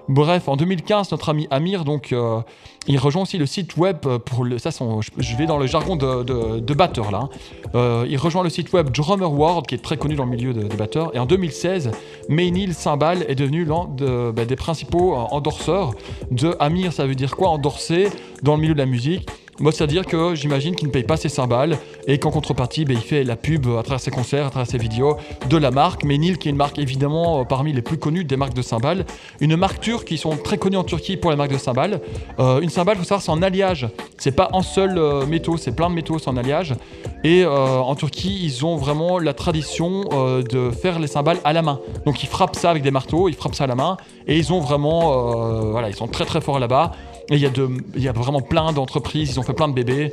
Bref, 0.08 0.48
en 0.48 0.56
2015, 0.56 1.10
notre 1.10 1.28
ami 1.28 1.48
Amir, 1.50 1.84
donc, 1.84 2.12
euh, 2.12 2.40
il 2.86 2.98
rejoint 2.98 3.22
aussi 3.22 3.38
le 3.38 3.46
site 3.46 3.76
web 3.76 3.98
pour 3.98 4.44
le. 4.44 4.58
Ça, 4.58 4.70
je 4.70 5.36
vais 5.36 5.46
dans 5.46 5.58
le 5.58 5.66
jargon 5.66 5.96
de, 5.96 6.74
batteur 6.74 7.10
là. 7.10 7.22
Hein. 7.24 7.28
Euh, 7.74 8.06
il 8.08 8.16
rejoint 8.16 8.44
le 8.44 8.50
site 8.50 8.72
web 8.72 8.90
Drummer 8.90 9.32
World, 9.32 9.66
qui 9.66 9.74
est 9.74 9.82
très 9.82 9.96
connu 9.96 10.14
dans 10.14 10.24
le 10.24 10.30
milieu 10.30 10.52
des 10.52 10.76
batteurs. 10.76 11.14
Et 11.14 11.18
en 11.18 11.26
2016, 11.26 11.90
Maynil 12.28 12.74
Cymbal 12.74 13.24
est 13.28 13.34
devenu 13.34 13.64
l'un 13.64 13.88
bah, 14.32 14.44
des 14.44 14.56
principaux 14.56 15.14
euh, 15.14 15.18
endorseurs 15.30 15.92
de 16.30 16.54
Amir. 16.60 16.92
Ça 16.92 17.06
veut 17.06 17.14
dire 17.14 17.34
quoi 17.34 17.48
Endorser 17.48 18.08
dans 18.42 18.54
le 18.54 18.60
milieu 18.60 18.74
de 18.74 18.78
la 18.78 18.86
musique? 18.86 19.28
Moi, 19.58 19.72
c'est-à-dire 19.72 20.04
que 20.04 20.34
j'imagine 20.34 20.74
qu'il 20.74 20.88
ne 20.88 20.92
paye 20.92 21.02
pas 21.02 21.16
ses 21.16 21.30
cymbales 21.30 21.78
et 22.06 22.18
qu'en 22.18 22.30
contrepartie, 22.30 22.84
ben, 22.84 22.94
il 22.94 23.02
fait 23.02 23.24
la 23.24 23.36
pub 23.36 23.66
à 23.78 23.82
travers 23.82 24.00
ses 24.00 24.10
concerts, 24.10 24.46
à 24.46 24.50
travers 24.50 24.68
ses 24.68 24.76
vidéos 24.76 25.16
de 25.48 25.56
la 25.56 25.70
marque. 25.70 26.04
Mais 26.04 26.18
Nil, 26.18 26.36
qui 26.36 26.48
est 26.48 26.50
une 26.50 26.58
marque 26.58 26.78
évidemment 26.78 27.40
euh, 27.40 27.44
parmi 27.44 27.72
les 27.72 27.80
plus 27.80 27.96
connues 27.96 28.24
des 28.24 28.36
marques 28.36 28.54
de 28.54 28.62
cymbales, 28.62 29.06
une 29.40 29.56
marque 29.56 29.80
turque 29.80 30.08
qui 30.08 30.18
sont 30.18 30.36
très 30.36 30.58
connues 30.58 30.76
en 30.76 30.84
Turquie 30.84 31.16
pour 31.16 31.30
les 31.30 31.36
marques 31.36 31.52
de 31.52 31.58
cymbales. 31.58 32.00
Euh, 32.38 32.60
une 32.60 32.68
cymbale, 32.68 32.96
il 32.96 32.98
faut 32.98 33.04
savoir, 33.04 33.22
c'est 33.22 33.30
en 33.30 33.40
alliage. 33.40 33.88
C'est 34.18 34.32
pas 34.32 34.50
un 34.52 34.62
seul 34.62 34.98
euh, 34.98 35.24
métaux, 35.24 35.56
c'est 35.56 35.74
plein 35.74 35.88
de 35.88 35.94
métaux, 35.94 36.18
c'est 36.18 36.28
en 36.28 36.36
alliage. 36.36 36.74
Et 37.24 37.44
en 37.44 37.94
Turquie, 37.96 38.40
ils 38.44 38.64
ont 38.64 38.76
vraiment 38.76 39.18
la 39.18 39.34
tradition 39.34 40.04
de 40.48 40.70
faire 40.70 41.00
les 41.00 41.08
cymbales 41.08 41.38
à 41.42 41.52
la 41.52 41.60
main. 41.60 41.80
Donc 42.04 42.22
ils 42.22 42.28
frappent 42.28 42.54
ça 42.54 42.70
avec 42.70 42.84
des 42.84 42.92
marteaux, 42.92 43.28
ils 43.28 43.34
frappent 43.34 43.56
ça 43.56 43.64
à 43.64 43.66
la 43.66 43.74
main. 43.74 43.96
Et 44.28 44.38
ils 44.38 44.52
ont 44.52 44.60
vraiment, 44.60 45.72
voilà, 45.72 45.88
ils 45.88 45.96
sont 45.96 46.06
très 46.06 46.24
très 46.24 46.40
forts 46.40 46.60
là-bas. 46.60 46.92
Et 47.30 47.34
il 47.36 47.40
y, 47.40 47.46
a 47.46 47.50
y 47.96 48.08
a 48.08 48.12
vraiment 48.12 48.40
plein 48.40 48.72
d'entreprises, 48.72 49.32
ils 49.32 49.40
ont 49.40 49.42
fait 49.42 49.52
plein 49.52 49.66
de 49.68 49.74
bébés. 49.74 50.12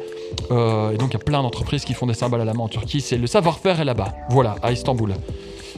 Euh, 0.52 0.92
et 0.92 0.98
donc 0.98 1.10
il 1.12 1.14
y 1.14 1.18
a 1.18 1.24
plein 1.24 1.44
d'entreprises 1.44 1.86
qui 1.86 1.94
font 1.94 2.08
des 2.08 2.16
cymbales 2.16 2.42
à 2.42 2.46
la 2.46 2.54
main 2.54 2.64
en 2.64 2.68
Turquie. 2.68 3.02
C'est 3.02 3.18
le 3.18 3.28
savoir-faire 3.28 3.80
est 3.80 3.86
là-bas. 3.86 4.14
Voilà, 4.30 4.56
à 4.64 4.72
Istanbul. 4.72 5.14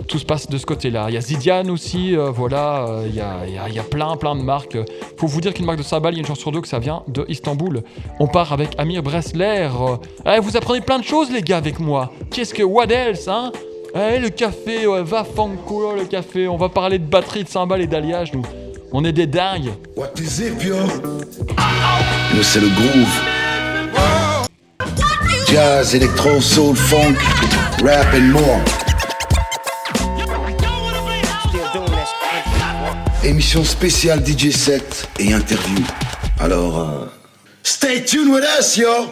Tout 0.08 0.20
se 0.20 0.26
passe 0.26 0.50
de 0.50 0.58
ce 0.58 0.66
côté-là. 0.66 1.06
Il 1.10 1.14
y 1.14 1.18
a 1.18 1.22
Zidian 1.22 1.68
aussi, 1.70 2.16
euh, 2.16 2.30
voilà, 2.30 2.86
euh, 2.88 3.08
il, 3.08 3.16
y 3.16 3.22
a, 3.22 3.70
y 3.70 3.80
a, 3.80 3.84
plein, 3.84 4.16
plein 4.16 4.36
de 4.36 4.42
marques. 4.42 4.78
Faut 5.18 5.28
vous 5.28 5.42
dire 5.42 5.54
qu'une 5.54 5.66
marque 5.66 5.78
de 5.78 5.84
cymbales, 5.84 6.14
il 6.14 6.18
y 6.18 6.20
a 6.20 6.22
une 6.22 6.28
chance 6.28 6.40
sur 6.40 6.52
deux 6.52 6.62
que 6.62 6.68
ça 6.68 6.80
vient 6.80 7.04
de 7.08 7.26
Istanbul. 7.28 7.82
On 8.20 8.28
part 8.28 8.54
avec 8.54 8.70
Amir 8.78 9.04
Bresler. 9.04 9.70
Eh, 10.26 10.40
vous 10.40 10.56
apprenez 10.56 10.82
plein 10.82 11.00
de 11.00 11.04
choses, 11.04 11.32
les 11.32 11.42
gars, 11.42 11.58
avec 11.58 11.80
moi. 11.80 12.12
Qu'est-ce 12.32 12.54
que, 12.54 12.64
what 12.64 12.88
else, 12.88 13.28
hein? 13.28 13.52
Eh, 13.94 14.20
le 14.20 14.30
café, 14.30 14.86
va 15.04 15.24
fanko, 15.24 15.96
le 15.96 16.06
café. 16.06 16.48
On 16.48 16.58
va 16.58 16.70
parler 16.70 17.00
de 17.00 17.06
batterie, 17.06 17.44
de 17.44 17.50
cymbales 17.50 17.82
et 17.82 17.88
d'alliage, 17.88 18.34
nous. 18.34 18.44
On 18.98 19.04
est 19.04 19.12
des 19.12 19.28
dingues. 19.28 19.74
What 19.98 20.12
is 20.22 20.42
it, 20.42 20.64
yo? 20.64 20.78
Nous, 22.34 22.44
c'est 22.44 22.62
le 22.62 22.70
groove. 22.70 23.20
Jazz, 25.52 25.94
électro, 25.94 26.40
soul, 26.40 26.78
funk, 26.78 27.16
rap 27.84 28.08
and 28.14 28.32
more. 28.32 28.62
Émission 33.26 33.66
spéciale 33.66 34.26
DJ 34.26 34.52
set 34.52 35.10
et 35.20 35.34
interview. 35.34 35.84
Alors, 36.40 36.80
euh, 36.80 37.06
stay 37.64 38.02
tuned 38.02 38.30
with 38.30 38.46
us, 38.58 38.78
yo! 38.78 39.10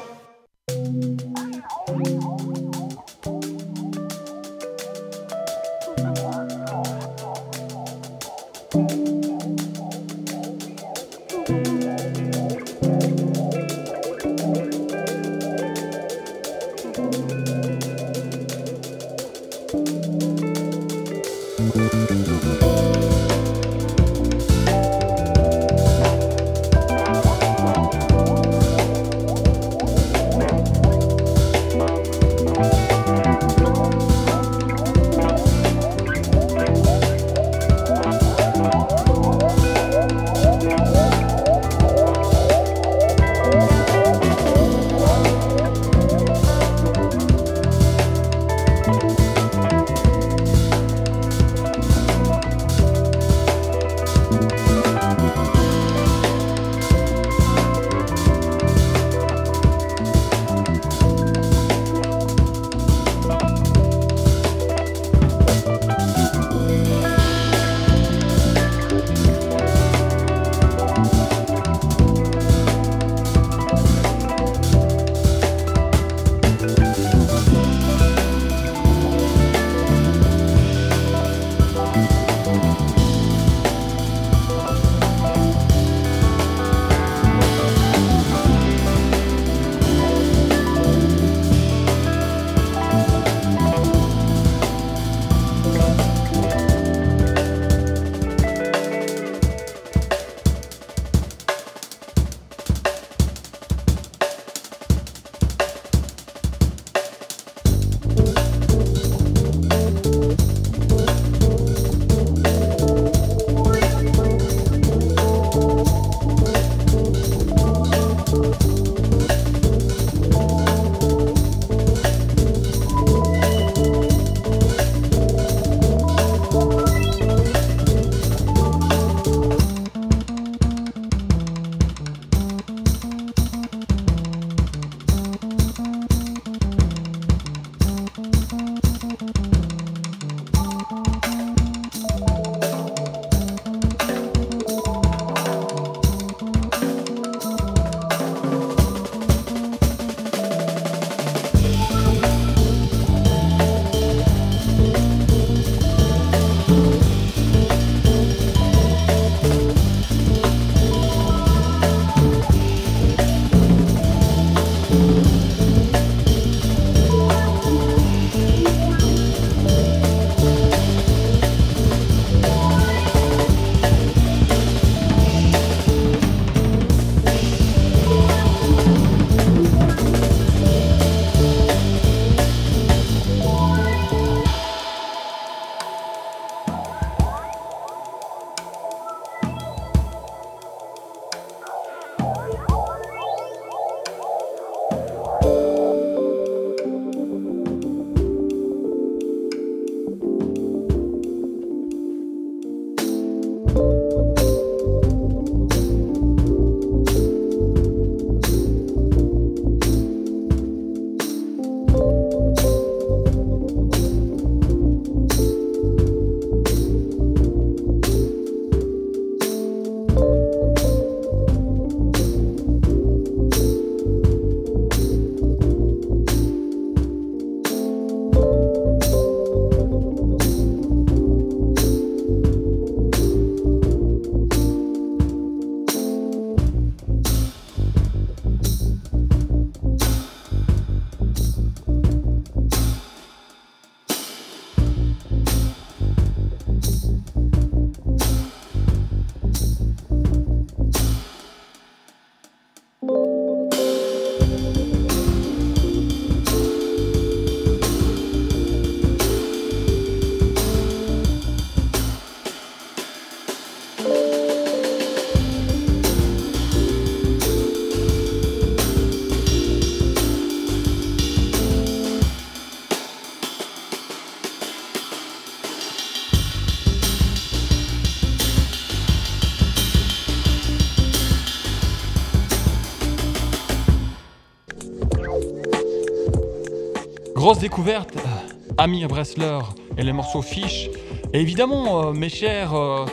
Grosse 287.43 287.60
découverte, 287.60 288.15
euh, 288.15 288.73
Amir 288.77 289.10
Bressler 289.10 289.60
et 289.97 290.03
les 290.03 290.13
morceaux 290.13 290.41
Fish. 290.41 290.89
Et 291.34 291.41
évidemment, 291.41 292.06
euh, 292.08 292.13
mes 292.13 292.29
chers 292.29 292.73
euh, 292.73 293.06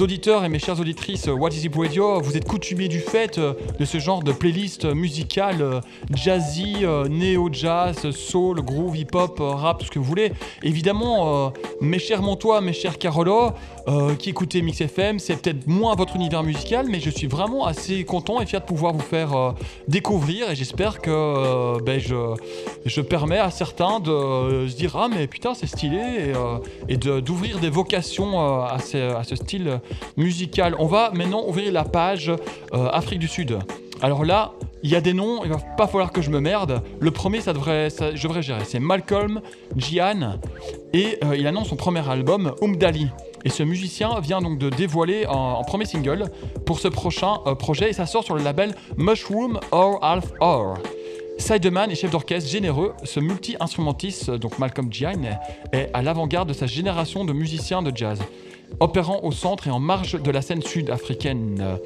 auditeurs 0.00 0.46
et 0.46 0.48
mes 0.48 0.58
chères 0.58 0.80
auditrices, 0.80 1.26
What 1.26 1.50
is 1.50 1.66
It 1.66 1.76
Radio, 1.76 2.18
vous 2.22 2.38
êtes 2.38 2.48
coutumiers 2.48 2.88
du 2.88 3.00
fait 3.00 3.38
de 3.38 3.84
ce 3.84 3.98
genre 3.98 4.22
de 4.22 4.32
playlist 4.32 4.86
musicale 4.86 5.82
jazzy, 6.10 6.86
néo-jazz, 7.10 8.12
soul, 8.12 8.62
groove, 8.62 8.96
hip-hop, 8.96 9.40
rap, 9.40 9.80
tout 9.80 9.84
ce 9.84 9.90
que 9.90 9.98
vous 9.98 10.06
voulez. 10.06 10.32
Évidemment, 10.62 11.52
mes 11.80 11.98
chers 11.98 12.22
Montois, 12.22 12.60
mes 12.60 12.72
chers 12.72 12.98
Carolo, 12.98 13.52
qui 14.18 14.30
écoutez 14.30 14.62
Mix 14.62 14.80
FM, 14.80 15.18
c'est 15.18 15.36
peut-être 15.36 15.66
moins 15.66 15.94
votre 15.94 16.16
univers 16.16 16.42
musical, 16.42 16.86
mais 16.88 17.00
je 17.00 17.10
suis 17.10 17.26
vraiment 17.26 17.66
assez 17.66 18.04
content 18.04 18.40
et 18.40 18.46
fier 18.46 18.60
de 18.60 18.66
pouvoir 18.66 18.92
vous 18.92 19.00
faire 19.00 19.54
découvrir 19.86 20.50
et 20.50 20.56
j'espère 20.56 21.00
que 21.00 21.80
ben, 21.84 22.00
je, 22.00 23.00
permets 23.00 23.38
à 23.38 23.50
certains 23.50 24.00
de 24.00 24.66
se 24.68 24.76
dire 24.76 24.96
Ah, 24.96 25.08
mais 25.08 25.26
putain, 25.26 25.54
c'est 25.54 25.66
stylé 25.66 26.32
et, 26.88 26.96
d'ouvrir 26.96 27.58
des 27.58 27.70
vocations 27.70 28.40
à 28.40 28.76
à, 28.76 29.24
ce, 29.24 29.36
style 29.36 29.80
musical. 30.16 30.74
On 30.78 30.86
va 30.86 31.10
maintenant 31.12 31.46
ouvrir 31.46 31.72
la 31.72 31.84
page 31.84 32.32
Afrique 32.72 33.20
du 33.20 33.28
Sud. 33.28 33.58
Alors 34.02 34.24
là, 34.24 34.52
il 34.82 34.90
y 34.90 34.96
a 34.96 35.00
des 35.00 35.14
noms, 35.14 35.42
il 35.44 35.50
va 35.50 35.56
pas 35.76 35.86
falloir 35.86 36.12
que 36.12 36.20
je 36.20 36.30
me 36.30 36.40
merde. 36.40 36.82
Le 37.00 37.10
premier, 37.10 37.40
ça 37.40 37.52
devrait, 37.52 37.88
je 37.90 38.22
devrais 38.22 38.42
gérer. 38.42 38.62
C'est 38.64 38.78
Malcolm 38.78 39.40
Gian 39.76 40.38
et 40.92 41.18
il 41.34 41.46
annonce 41.46 41.68
son 41.68 41.76
premier 41.76 42.08
album, 42.08 42.54
Umdali. 42.62 43.08
Et 43.44 43.48
ce 43.48 43.62
musicien 43.62 44.18
vient 44.20 44.40
donc 44.40 44.58
de 44.58 44.70
dévoiler 44.70 45.26
en, 45.26 45.62
premier 45.62 45.86
single 45.86 46.24
pour 46.66 46.78
ce 46.78 46.88
prochain 46.88 47.36
projet 47.58 47.90
et 47.90 47.92
ça 47.92 48.06
sort 48.06 48.24
sur 48.24 48.34
le 48.34 48.42
label 48.42 48.74
Mushroom 48.96 49.60
or 49.70 49.98
Half 50.02 50.32
Hour. 50.40 50.74
Sideman 51.38 51.90
est 51.90 51.94
chef 51.94 52.10
d'orchestre 52.10 52.50
généreux, 52.50 52.94
ce 53.04 53.20
multi-instrumentiste, 53.20 54.30
donc 54.30 54.58
Malcolm 54.58 54.92
Gian, 54.92 55.38
est 55.72 55.90
à 55.92 56.02
l'avant-garde 56.02 56.48
de 56.48 56.54
sa 56.54 56.66
génération 56.66 57.24
de 57.24 57.32
musiciens 57.32 57.82
de 57.82 57.94
jazz, 57.94 58.18
opérant 58.80 59.20
au 59.22 59.32
centre 59.32 59.68
et 59.68 59.70
en 59.70 59.78
marge 59.78 60.20
de 60.20 60.30
la 60.30 60.42
scène 60.42 60.62
sud-africaine. 60.62 61.78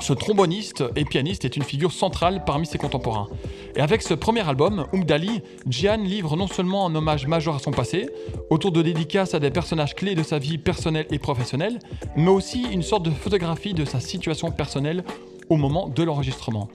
Ce 0.00 0.12
tromboniste 0.12 0.84
et 0.96 1.04
pianiste 1.04 1.44
est 1.44 1.56
une 1.56 1.62
figure 1.62 1.92
centrale 1.92 2.44
parmi 2.44 2.66
ses 2.66 2.78
contemporains. 2.78 3.28
Et 3.76 3.80
avec 3.80 4.02
ce 4.02 4.14
premier 4.14 4.46
album, 4.48 4.86
Umdali, 4.92 5.42
Gian 5.68 5.96
livre 5.96 6.36
non 6.36 6.46
seulement 6.46 6.86
un 6.86 6.94
hommage 6.94 7.26
majeur 7.26 7.56
à 7.56 7.58
son 7.58 7.70
passé, 7.70 8.08
autour 8.50 8.72
de 8.72 8.82
dédicaces 8.82 9.34
à 9.34 9.40
des 9.40 9.50
personnages 9.50 9.94
clés 9.94 10.14
de 10.14 10.22
sa 10.22 10.38
vie 10.38 10.58
personnelle 10.58 11.06
et 11.10 11.18
professionnelle, 11.18 11.78
mais 12.16 12.30
aussi 12.30 12.62
une 12.70 12.82
sorte 12.82 13.04
de 13.04 13.10
photographie 13.10 13.74
de 13.74 13.84
sa 13.84 14.00
situation 14.00 14.50
personnelle 14.50 15.04
au 15.48 15.56
moment 15.56 15.88
de 15.88 16.02
l'enregistrement. 16.02 16.68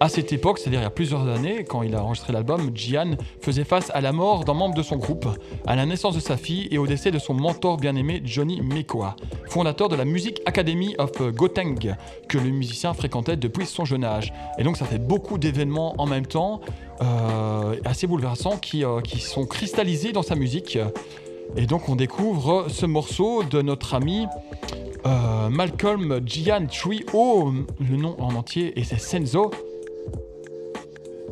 À 0.00 0.08
cette 0.08 0.32
époque, 0.32 0.58
c'est-à-dire 0.58 0.80
il 0.80 0.82
y 0.82 0.86
a 0.86 0.90
plusieurs 0.90 1.28
années, 1.28 1.64
quand 1.64 1.82
il 1.82 1.94
a 1.94 2.02
enregistré 2.02 2.32
l'album, 2.32 2.72
Gian 2.74 3.16
faisait 3.40 3.64
face 3.64 3.90
à 3.94 4.00
la 4.00 4.12
mort 4.12 4.44
d'un 4.44 4.52
membre 4.52 4.74
de 4.74 4.82
son 4.82 4.96
groupe, 4.96 5.26
à 5.66 5.76
la 5.76 5.86
naissance 5.86 6.16
de 6.16 6.20
sa 6.20 6.36
fille 6.36 6.66
et 6.72 6.78
au 6.78 6.86
décès 6.86 7.12
de 7.12 7.18
son 7.18 7.32
mentor 7.32 7.76
bien-aimé 7.76 8.20
Johnny 8.24 8.60
Mekoa, 8.60 9.14
fondateur 9.48 9.88
de 9.88 9.94
la 9.94 10.04
Music 10.04 10.42
Academy 10.46 10.96
of 10.98 11.12
Gauteng, 11.32 11.96
que 12.28 12.38
le 12.38 12.50
musicien 12.50 12.92
fréquentait 12.92 13.36
depuis 13.36 13.66
son 13.66 13.84
jeune 13.84 14.04
âge. 14.04 14.32
Et 14.58 14.64
donc 14.64 14.76
ça 14.76 14.84
fait 14.84 14.98
beaucoup 14.98 15.38
d'événements 15.38 15.94
en 15.98 16.06
même 16.06 16.26
temps, 16.26 16.60
euh, 17.00 17.76
assez 17.84 18.08
bouleversants, 18.08 18.56
qui, 18.56 18.84
euh, 18.84 19.00
qui 19.00 19.20
sont 19.20 19.46
cristallisés 19.46 20.12
dans 20.12 20.22
sa 20.22 20.34
musique. 20.34 20.76
Et 21.56 21.66
donc 21.66 21.88
on 21.88 21.94
découvre 21.94 22.66
ce 22.68 22.84
morceau 22.84 23.44
de 23.44 23.62
notre 23.62 23.94
ami 23.94 24.26
euh, 25.06 25.48
Malcolm 25.50 26.20
Gian 26.26 26.66
Trio, 26.66 27.52
le 27.78 27.96
nom 27.96 28.16
en 28.18 28.34
entier, 28.34 28.78
et 28.78 28.84
c'est 28.84 28.98
Senzo 28.98 29.50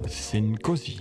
c'est 0.09 0.39
une 0.39 0.59
cosy. 0.59 1.01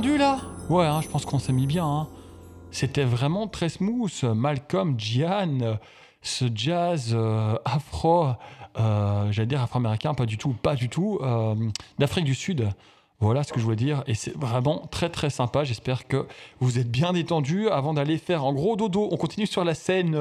Là 0.00 0.38
Ouais, 0.70 0.86
hein, 0.86 1.02
je 1.02 1.08
pense 1.08 1.26
qu'on 1.26 1.38
s'est 1.38 1.52
mis 1.52 1.66
bien. 1.66 1.84
Hein. 1.84 2.08
C'était 2.70 3.04
vraiment 3.04 3.46
très 3.46 3.68
smooth. 3.68 4.24
Malcolm, 4.24 4.98
Gian, 4.98 5.76
ce 6.22 6.46
jazz 6.54 7.12
euh, 7.12 7.56
afro, 7.66 8.28
euh, 8.78 9.30
j'allais 9.30 9.46
dire 9.46 9.60
afro-américain, 9.60 10.14
pas 10.14 10.24
du 10.24 10.38
tout, 10.38 10.54
pas 10.54 10.76
du 10.76 10.88
tout, 10.88 11.18
euh, 11.20 11.54
d'Afrique 11.98 12.24
du 12.24 12.34
Sud. 12.34 12.70
Voilà 13.20 13.44
ce 13.44 13.52
que 13.52 13.60
je 13.60 13.64
voulais 13.64 13.76
dire. 13.76 14.02
Et 14.06 14.14
c'est 14.14 14.34
vraiment 14.34 14.86
très 14.90 15.10
très 15.10 15.28
sympa. 15.28 15.62
J'espère 15.62 16.08
que 16.08 16.26
vous 16.58 16.78
êtes 16.78 16.90
bien 16.90 17.12
détendus 17.12 17.68
avant 17.68 17.92
d'aller 17.92 18.16
faire 18.16 18.46
en 18.46 18.54
gros 18.54 18.76
dodo. 18.76 19.08
On 19.12 19.16
continue 19.18 19.46
sur 19.46 19.62
la 19.62 19.74
scène 19.74 20.18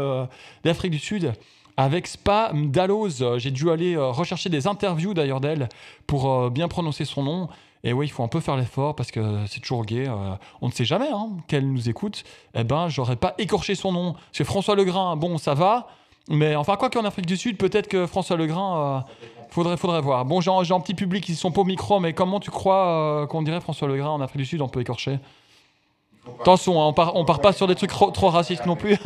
d'Afrique 0.65 0.91
du 0.91 0.99
Sud 0.99 1.31
avec 1.77 2.07
Spa 2.07 2.51
Mdaloz. 2.53 3.37
J'ai 3.37 3.51
dû 3.51 3.71
aller 3.71 3.97
rechercher 3.97 4.49
des 4.49 4.67
interviews 4.67 5.15
d'ailleurs 5.15 5.41
d'elle 5.41 5.67
pour 6.05 6.51
bien 6.51 6.67
prononcer 6.67 7.05
son 7.05 7.23
nom. 7.23 7.49
Et 7.83 7.93
oui, 7.93 8.05
il 8.05 8.09
faut 8.09 8.23
un 8.23 8.27
peu 8.27 8.39
faire 8.39 8.57
l'effort 8.57 8.95
parce 8.95 9.11
que 9.11 9.45
c'est 9.47 9.59
toujours 9.59 9.85
gay. 9.85 10.07
Euh, 10.07 10.35
on 10.61 10.67
ne 10.67 10.71
sait 10.71 10.85
jamais 10.85 11.09
hein, 11.11 11.29
qu'elle 11.47 11.67
nous 11.71 11.89
écoute. 11.89 12.23
Eh 12.53 12.63
ben, 12.63 12.89
j'aurais 12.89 13.15
pas 13.15 13.33
écorché 13.37 13.75
son 13.75 13.91
nom. 13.91 14.15
C'est 14.31 14.43
François 14.43 14.75
Legrain, 14.75 15.15
bon, 15.15 15.37
ça 15.37 15.53
va. 15.53 15.87
Mais 16.29 16.55
enfin, 16.55 16.75
quoi 16.75 16.89
qu'en 16.89 17.05
Afrique 17.05 17.25
du 17.25 17.37
Sud, 17.37 17.57
peut-être 17.57 17.87
que 17.87 18.05
François 18.05 18.37
Legrain, 18.37 18.77
euh, 18.77 18.99
faudrait, 19.49 19.77
faudrait 19.77 20.01
voir. 20.01 20.25
Bon, 20.25 20.41
j'ai 20.41 20.51
un 20.51 20.79
petit 20.79 20.93
public 20.93 21.23
qui 21.23 21.35
sont 21.35 21.51
pas 21.51 21.61
au 21.61 21.65
micro, 21.65 21.99
mais 21.99 22.13
comment 22.13 22.39
tu 22.39 22.51
crois 22.51 22.87
euh, 22.87 23.25
qu'on 23.25 23.41
dirait 23.41 23.61
François 23.61 23.87
Legrain 23.87 24.09
en 24.09 24.21
Afrique 24.21 24.37
du 24.37 24.45
Sud 24.45 24.61
On 24.61 24.69
peut 24.69 24.81
écorcher? 24.81 25.19
Attention, 26.41 26.81
hein, 26.81 26.85
on 26.85 26.93
part, 26.93 27.15
on 27.15 27.25
part 27.25 27.41
pas 27.41 27.51
sur 27.51 27.67
des 27.67 27.75
trucs 27.75 27.91
trop, 27.91 28.29
racistes 28.29 28.65
non 28.65 28.75
plus. 28.75 28.97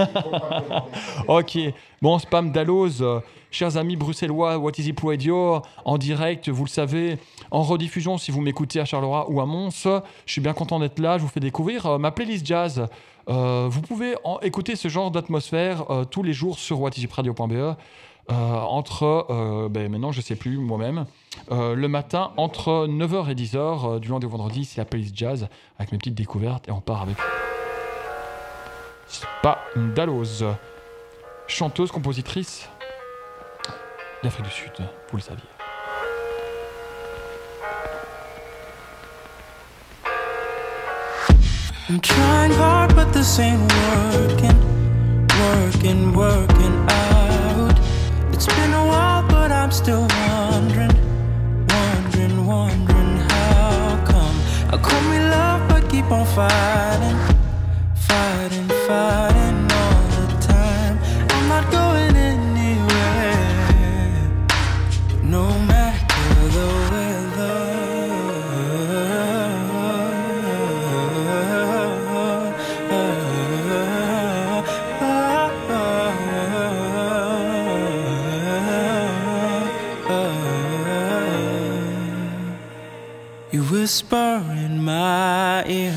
ok. 1.28 1.58
Bon, 2.02 2.20
spam 2.20 2.52
Dalloz, 2.52 3.02
euh, 3.02 3.20
chers 3.52 3.78
amis 3.78 3.96
bruxellois, 3.96 4.58
What 4.58 4.72
is 4.78 4.90
it 4.90 5.00
Radio, 5.00 5.62
en 5.86 5.98
direct, 5.98 6.50
vous 6.50 6.66
le 6.66 6.70
savez, 6.70 7.18
en 7.52 7.64
rediffusion 7.64 8.18
si 8.18 8.32
vous 8.32 8.42
m'écoutez 8.42 8.82
à 8.82 8.86
Charleroi 8.86 9.30
ou 9.30 9.40
à 9.40 9.46
Mons. 9.46 9.70
Je 10.26 10.32
suis 10.32 10.42
bien 10.42 10.54
content 10.54 10.80
d'être 10.80 11.00
là, 11.00 11.18
je 11.18 11.24
vous 11.24 11.30
fais 11.30 11.40
découvrir 11.40 11.86
euh, 11.86 11.98
ma 11.98 12.12
playlist 12.12 12.46
jazz. 12.46 12.86
Euh, 13.30 13.68
vous 13.70 13.82
pouvez 13.82 14.16
écouter 14.42 14.76
ce 14.76 14.88
genre 14.88 15.10
d'atmosphère 15.10 15.86
tous 16.12 16.22
les 16.22 16.34
jours 16.34 16.60
sur 16.60 16.82
whatisipradio.be. 16.82 17.76
Euh, 18.32 18.34
entre, 18.34 19.28
euh, 19.30 19.70
ben 19.70 19.92
maintenant 19.92 20.12
je 20.12 20.20
sais 20.20 20.36
plus 20.36 20.58
moi-même, 20.58 21.06
euh, 21.52 21.76
le 21.76 21.88
matin 21.88 22.32
entre 22.38 22.88
9h 22.88 23.30
et 23.30 23.36
10h 23.36 24.00
du 24.00 24.10
lundi 24.10 24.26
au 24.26 24.30
vendredi, 24.30 24.66
c'est 24.66 24.82
la 24.82 24.86
playlist 24.86 25.16
jazz 25.16 25.48
avec 25.78 25.92
mes 25.92 26.00
petites 26.00 26.16
découvertes 26.16 26.68
et 26.68 26.72
on 26.72 26.82
part 26.82 27.04
avec 27.04 27.18
Spa 29.08 29.60
Dalloz, 29.96 30.44
chanteuse, 31.48 31.92
compositrice 31.92 32.68
d'Afrique 34.24 34.46
du 34.46 34.52
Sud, 34.52 34.72
vous 35.12 35.18
le 35.18 35.22
saviez. 35.22 35.44
I'm 41.88 42.00
trying 42.02 42.52
hard, 42.54 42.96
but 42.96 43.14
working, 43.14 44.58
working, 45.38 46.14
working 46.14 46.90
out. 46.90 47.25
It's 48.36 48.48
been 48.48 48.74
a 48.74 48.86
while, 48.86 49.26
but 49.30 49.50
I'm 49.50 49.72
still 49.72 50.02
wondering, 50.02 50.92
wondering, 51.70 52.46
wondering 52.46 53.18
how 53.30 54.04
come. 54.06 54.36
How 54.72 54.78
come 54.78 55.10
we 55.10 55.20
love 55.20 55.70
but 55.70 55.90
keep 55.90 56.12
on 56.12 56.26
fighting, 56.36 57.18
fighting, 57.96 58.68
fighting 58.88 59.72
all 59.80 60.02
the 60.20 60.28
time? 60.42 61.00
I'm 61.30 61.48
not 61.48 61.72
going 61.72 61.95
whisper 83.86 84.42
in 84.66 84.84
my 84.84 85.64
ear. 85.68 85.94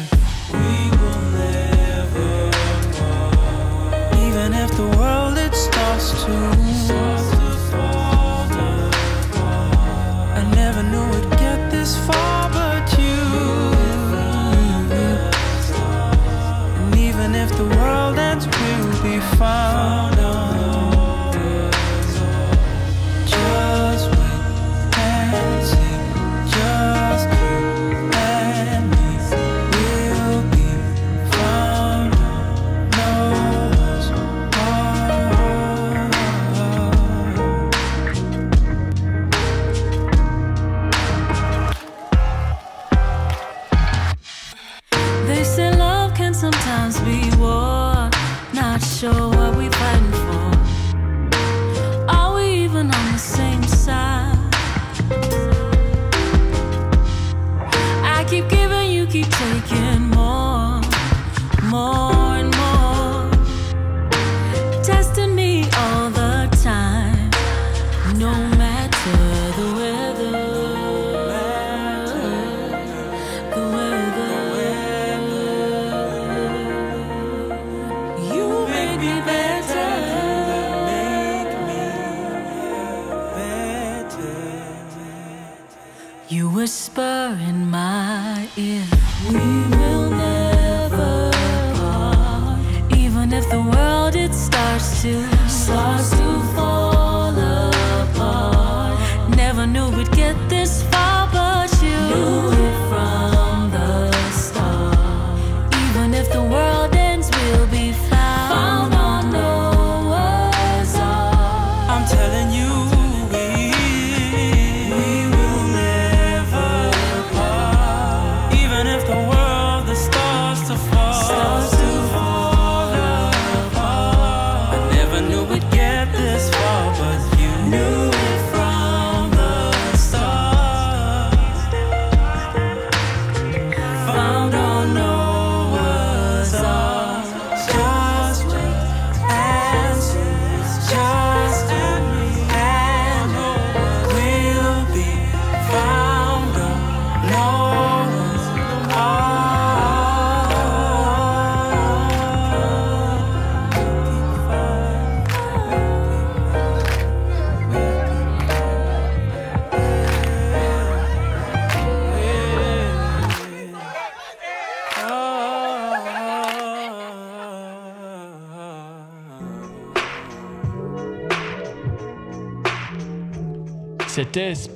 We 0.52 0.78
will 0.98 1.22
never 1.40 2.50
part. 2.98 4.14
Even 4.26 4.52
if 4.52 4.70
the 4.76 4.88
world 4.98 5.38
it 5.38 5.54
starts 5.54 6.10
to 6.24 6.36
fall 7.70 8.44
apart. 8.44 8.94
I 10.40 10.42
never 10.54 10.82
knew 10.82 11.06
it'd 11.16 11.38
get 11.38 11.70
this 11.70 11.96
far, 12.06 12.50
but 12.50 12.86
you. 12.98 13.20
And 16.78 16.94
even 16.98 17.34
if 17.34 17.50
the 17.56 17.68
world 17.76 18.18
ends, 18.18 18.44
we'll 18.46 19.02
be 19.02 19.18
found. 19.38 19.67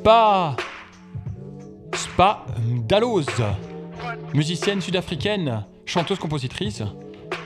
Spa. 0.03 0.57
Spa 1.94 2.44
Dalloz, 2.88 3.24
musicienne 4.34 4.80
sud-africaine, 4.80 5.64
chanteuse-compositrice. 5.86 6.82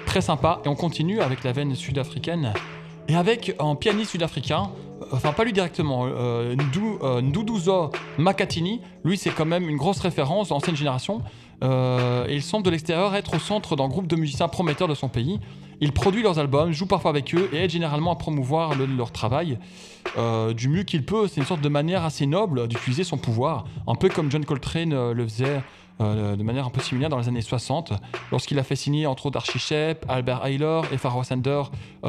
Très 0.07 0.23
sympa. 0.23 0.63
Et 0.65 0.69
on 0.69 0.75
continue 0.75 1.21
avec 1.21 1.45
la 1.45 1.53
veine 1.53 1.75
sud-africaine. 1.75 2.55
Et 3.09 3.15
avec 3.15 3.55
un 3.59 3.75
pianiste 3.75 4.13
sud-africain, 4.13 4.71
enfin 5.13 5.35
pas 5.35 5.45
lui 5.45 5.53
directement, 5.53 6.07
euh, 6.07 6.57
euh, 7.03 7.21
Nduduzo 7.21 7.91
Makatini. 8.17 8.81
Lui, 9.05 9.19
c'est 9.19 9.35
quand 9.35 9.45
même 9.45 9.69
une 9.69 9.77
grosse 9.77 10.01
référence, 10.01 10.51
ancienne 10.51 10.77
génération. 10.77 11.21
Euh, 11.65 12.27
il 12.29 12.43
semble 12.43 12.65
de 12.65 12.71
l'extérieur 12.71 13.15
être 13.15 13.35
au 13.35 13.39
centre 13.39 13.77
d'un 13.77 13.89
groupe 13.89 14.07
de 14.07 14.17
musiciens 14.17 14.49
prometteurs 14.49 14.89
de 14.89 14.95
son 14.95 15.09
pays. 15.09 15.41
Il 15.81 15.93
produit 15.93 16.23
leurs 16.23 16.39
albums, 16.39 16.73
joue 16.73 16.87
parfois 16.87 17.11
avec 17.11 17.35
eux 17.35 17.49
et 17.53 17.65
aide 17.65 17.71
généralement 17.71 18.13
à 18.13 18.17
promouvoir 18.17 18.75
le- 18.75 18.87
leur 18.87 19.11
travail 19.13 19.59
euh, 20.17 20.53
du 20.55 20.69
mieux 20.69 20.83
qu'il 20.85 21.05
peut. 21.05 21.29
C'est 21.29 21.41
une 21.41 21.47
sorte 21.47 21.61
de 21.61 21.69
manière 21.69 22.05
assez 22.05 22.27
noble 22.27 22.69
d'utiliser 22.69 23.05
son 23.05 23.19
pouvoir, 23.19 23.65
un 23.87 23.95
peu 23.95 24.09
comme 24.09 24.31
John 24.31 24.45
Coltrane 24.45 24.93
euh, 24.93 25.13
le 25.15 25.25
faisait 25.25 25.63
de 25.99 26.43
manière 26.43 26.67
un 26.67 26.71
peu 26.71 26.83
similaire 26.83 27.09
dans 27.09 27.17
les 27.19 27.27
années 27.29 27.41
60, 27.41 27.95
lorsqu'il 28.31 28.59
a 28.59 28.63
fait 28.63 28.77
signer 28.77 29.07
entre 29.07 29.25
autres 29.25 29.39
Archie 29.39 29.59
Shepp, 29.59 30.05
Albert 30.11 30.45
Ayler 30.45 30.83
et 30.93 30.99
Pharoah 30.99 31.25
Sander 31.25 31.63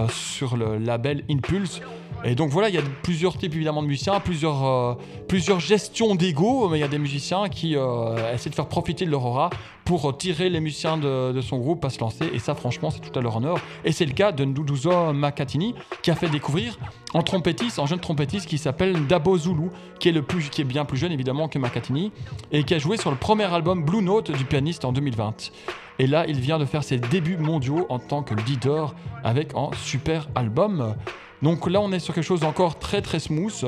sur 0.10 0.58
le 0.58 0.78
label 0.78 1.24
Impulse. 1.32 1.80
Et 2.24 2.36
donc 2.36 2.50
voilà, 2.50 2.70
il 2.70 2.76
y 2.76 2.78
a 2.78 2.84
plusieurs 3.04 3.38
types 3.38 3.54
évidemment 3.54 3.82
de 3.82 3.88
musiciens, 3.88 4.20
plusieurs, 4.20 4.66
euh, 4.66 4.94
plusieurs 5.28 5.60
gestions 5.60 6.16
d'ego, 6.16 6.68
mais 6.70 6.78
il 6.78 6.82
y 6.82 6.84
a 6.84 6.88
des 6.88 6.98
musiciens 6.98 7.48
qui 7.48 7.76
euh, 7.76 8.34
essaient 8.34 8.50
de 8.50 8.56
faire 8.56 8.68
profiter 8.68 9.06
de 9.06 9.12
leur 9.12 9.26
aura 9.26 9.50
pour 9.86 10.18
tirer 10.18 10.50
les 10.50 10.60
musiciens 10.60 10.98
de, 10.98 11.40
son 11.42 11.60
groupe 11.60 11.86
à 11.86 11.90
se 11.90 12.00
lancer. 12.00 12.30
Et 12.34 12.40
ça, 12.40 12.56
franchement, 12.56 12.90
c'est 12.90 13.00
tout 13.00 13.18
à 13.18 13.22
leur 13.22 13.38
honneur. 13.38 13.58
Et 13.86 13.94
c'est 13.94 14.06
le 14.06 14.12
cas 14.12 14.34
de 14.34 14.44
Nduduzo 14.44 15.14
Makatini, 15.14 15.76
qui 16.02 16.12
a 16.12 16.16
fait 16.16 16.28
découvrir 16.28 16.78
un 17.14 17.22
trompettiste, 17.22 17.80
un 17.80 17.86
jeune 17.86 18.02
trompettiste 18.02 18.48
qui 18.48 18.58
s'appelle 18.58 19.08
Dabo 19.08 19.38
Zulu, 19.38 19.70
qui 20.00 20.10
est, 20.10 20.50
qui 20.50 20.62
est 20.62 20.66
bien 20.66 20.84
plus 20.84 20.98
jeune 20.98 21.14
évidemment 21.14 21.48
que 21.48 21.58
Makatini, 21.58 22.12
et 22.52 22.64
qui 22.64 22.74
a 22.74 22.80
joué 22.80 22.98
sur 22.98 23.12
le 23.12 23.18
premier 23.18 23.46
album 23.46 23.86
Blue 23.86 24.02
Note 24.02 24.32
du 24.32 24.44
pianiste 24.44 24.84
en 24.84 24.92
2020. 24.92 25.52
Et 26.00 26.08
là, 26.08 26.26
il 26.28 26.40
vient 26.40 26.60
de 26.60 26.66
faire 26.66 26.84
ses 26.84 26.98
débuts 26.98 27.38
mondiaux 27.38 27.86
en 27.90 28.00
tant 28.00 28.24
que 28.24 28.36
leader 28.36 28.96
avec 29.24 29.56
un 29.56 29.70
super 29.84 30.28
album. 30.36 30.96
Donc 31.42 31.70
là, 31.70 31.82
on 31.82 31.92
est 31.92 32.00
sur 32.00 32.14
quelque 32.14 32.24
chose 32.24 32.42
d'encore 32.42 32.80
très 32.80 33.02
très 33.02 33.20
smooth. 33.20 33.66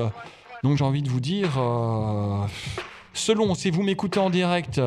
Donc 0.64 0.78
j'ai 0.78 0.84
envie 0.84 1.02
de 1.02 1.10
vous 1.10 1.22
dire, 1.22 1.58
euh, 1.58 2.46
selon 3.14 3.56
si 3.56 3.72
vous 3.72 3.84
m'écoutez 3.84 4.20
en 4.20 4.30
direct 4.30 4.82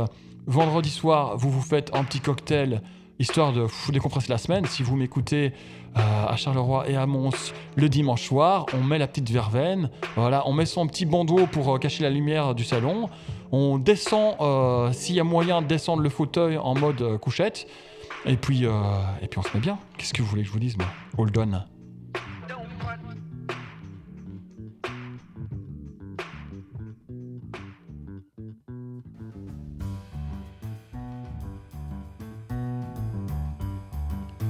vendredi 0.47 0.91
soir, 0.91 1.37
vous 1.37 1.51
vous 1.51 1.63
faites 1.63 1.95
un 1.95 2.05
petit 2.05 2.21
cocktail 2.21 2.83
histoire 3.19 3.53
de 3.53 3.61
vous 3.61 3.93
décompresser 3.93 4.29
la 4.29 4.39
semaine. 4.39 4.67
Si 4.67 4.83
vous 4.83 4.97
m'écoutez 4.97 5.53
euh, 5.97 6.27
à 6.27 6.37
Charleroi 6.37 6.89
et 6.89 6.97
à 6.97 7.07
Mons 7.07 7.53
le 7.77 7.89
dimanche 7.89 8.23
soir, 8.23 8.67
on 8.75 8.83
met 8.83 8.99
la 8.99 9.07
petite 9.07 9.31
verveine, 9.31 9.91
voilà, 10.17 10.43
on 10.47 10.53
met 10.53 10.67
son 10.67 10.87
petit 10.87 11.07
bandeau 11.07 11.47
pour 11.47 11.75
euh, 11.75 11.79
cacher 11.79 12.03
la 12.03 12.11
lumière 12.11 12.55
du 12.55 12.65
salon. 12.65 13.09
On 13.55 13.77
descend, 13.77 14.37
euh, 14.41 14.93
s'il 14.93 15.15
y 15.15 15.21
a 15.21 15.25
moyen 15.25 15.61
de 15.61 15.67
descendre 15.67 16.03
le 16.03 16.09
fauteuil 16.09 16.57
en 16.57 16.75
mode 16.75 17.03
euh, 17.03 17.19
couchette. 17.19 17.67
Et 18.25 18.39
puis, 18.39 18.65
euh, 18.65 18.73
et 19.21 19.29
puis 19.29 19.39
on 19.39 19.43
se 19.43 19.55
met 19.55 19.61
bien. 19.61 19.79
Qu'est-ce 19.99 20.15
que 20.15 20.23
vous 20.23 20.29
voulez 20.29 20.43
que 20.43 20.49
je 20.49 20.53
vous 20.53 20.59
dise, 20.59 20.79
moi? 20.79 20.87
Hold 21.19 21.37
on. 21.37 21.53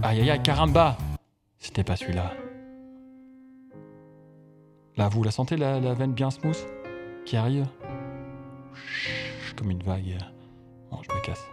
Aïe 0.05 0.21
aïe 0.21 0.31
aïe, 0.31 0.43
caramba 0.43 0.97
C'était 1.59 1.83
pas 1.83 1.97
celui-là. 1.97 2.33
Là, 4.97 5.09
vous 5.09 5.25
la 5.25 5.31
sentez, 5.33 5.57
la, 5.57 5.81
veine 5.95 6.13
bien 6.13 6.31
smooth 6.31 6.59
qui 7.25 7.37
arrive? 7.37 7.67
Comme 9.57 9.71
une 9.71 9.83
vague. 9.83 10.19
Bon, 10.91 11.01
je 11.03 11.15
me 11.15 11.21
casse. 11.23 11.47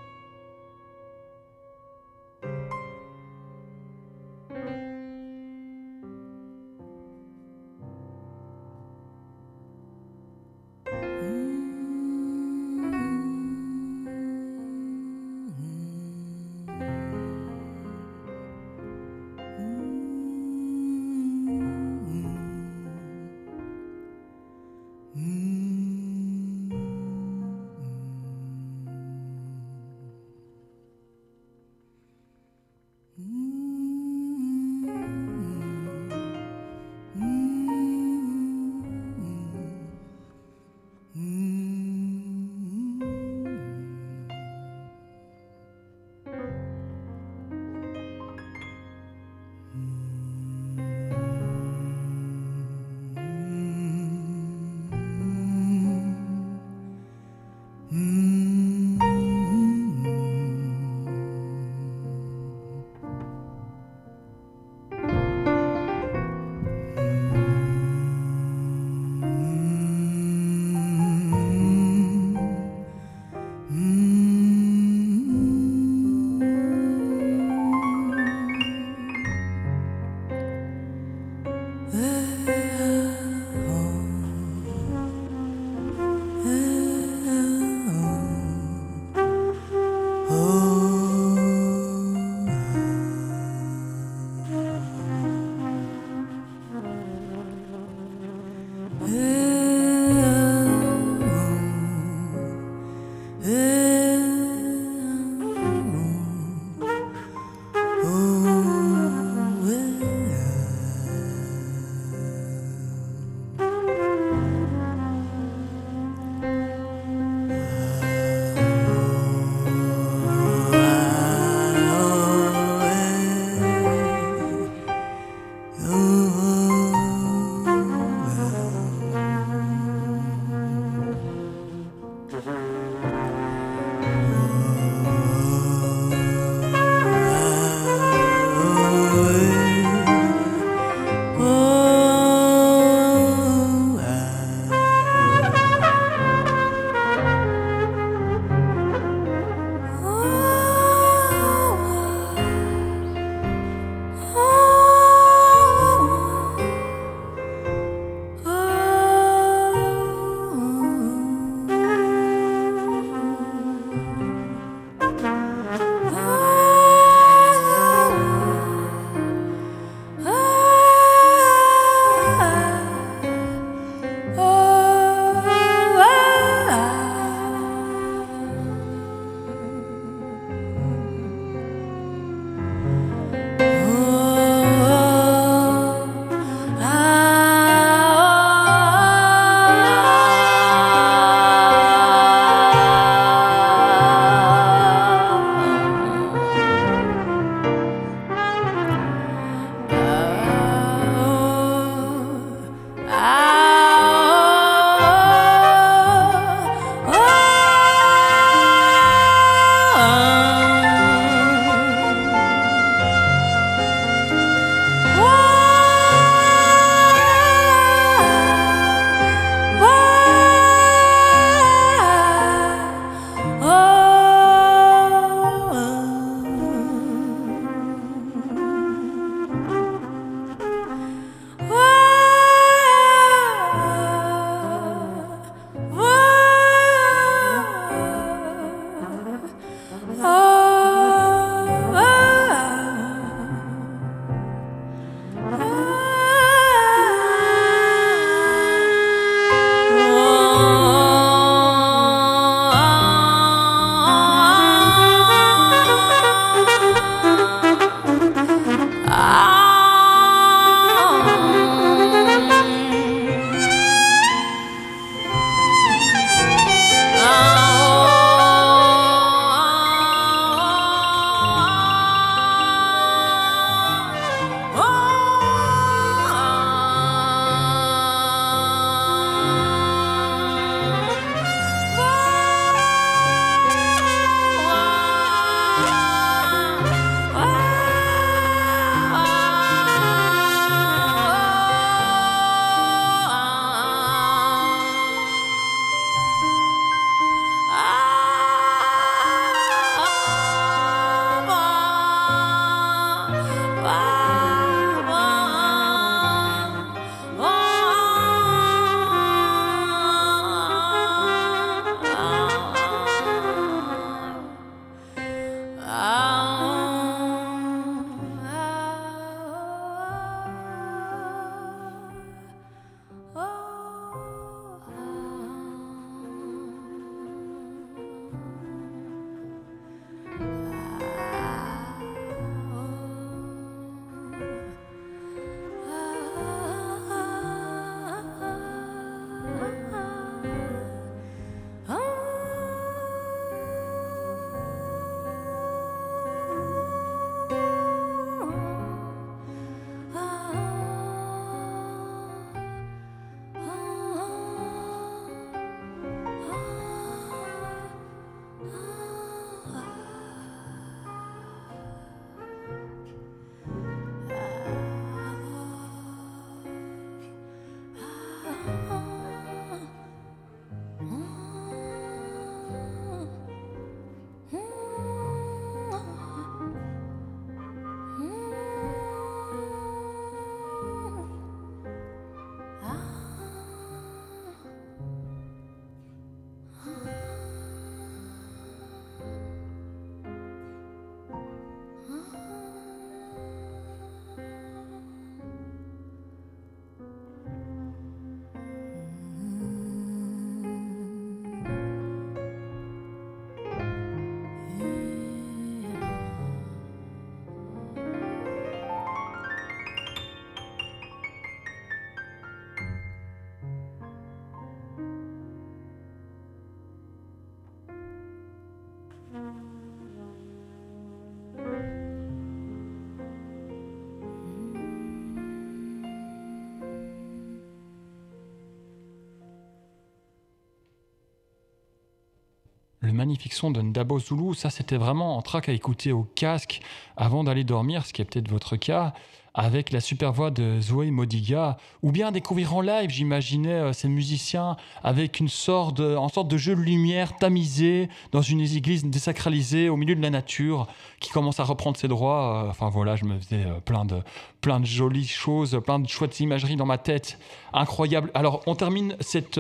Magnifique 433.19 433.53
son 433.53 433.69
de 433.69 433.81
Ndabo 433.81 434.17
Zulu. 434.17 434.55
Ça, 434.55 434.69
c'était 434.69 434.95
vraiment 434.95 435.35
en 435.35 435.41
track 435.41 435.67
à 435.67 435.73
écouter 435.73 436.13
au 436.13 436.23
casque 436.35 436.79
avant 437.17 437.43
d'aller 437.43 437.65
dormir, 437.65 438.05
ce 438.05 438.13
qui 438.13 438.21
est 438.21 438.25
peut-être 438.25 438.49
votre 438.49 438.77
cas 438.77 439.13
avec 439.59 439.91
la 439.91 439.99
super 439.99 440.31
voix 440.31 440.51
de 440.51 440.79
Zoé 440.79 441.11
Modiga, 441.11 441.75
ou 442.01 442.13
bien 442.13 442.31
découvrir 442.31 442.73
en 442.73 442.79
live, 442.79 443.09
j'imaginais 443.09 443.73
euh, 443.73 443.93
ces 443.93 444.07
musiciens 444.07 444.77
avec 445.03 445.41
une 445.41 445.49
sorte 445.49 445.99
en 445.99 446.29
sorte 446.29 446.47
de 446.47 446.55
jeu 446.55 446.77
de 446.77 446.81
lumière 446.81 447.35
tamisé 447.35 448.07
dans 448.31 448.41
une 448.41 448.61
église 448.61 449.03
désacralisée 449.03 449.89
au 449.89 449.97
milieu 449.97 450.15
de 450.15 450.21
la 450.21 450.29
nature 450.29 450.87
qui 451.19 451.29
commence 451.29 451.59
à 451.59 451.65
reprendre 451.65 451.97
ses 451.97 452.07
droits. 452.07 452.63
Euh, 452.63 452.69
enfin 452.69 452.87
voilà, 452.87 453.17
je 453.17 453.25
me 453.25 453.37
faisais 453.37 453.65
euh, 453.65 453.81
plein 453.83 454.05
de, 454.05 454.21
plein 454.61 454.79
de 454.79 454.85
jolies 454.85 455.27
choses, 455.27 455.77
plein 455.85 455.99
de 455.99 456.07
chouettes 456.07 456.39
imageries 456.39 456.77
dans 456.77 456.85
ma 456.85 456.97
tête. 456.97 457.37
Incroyable. 457.73 458.31
Alors 458.33 458.61
on 458.65 458.75
termine 458.75 459.17
cette 459.19 459.59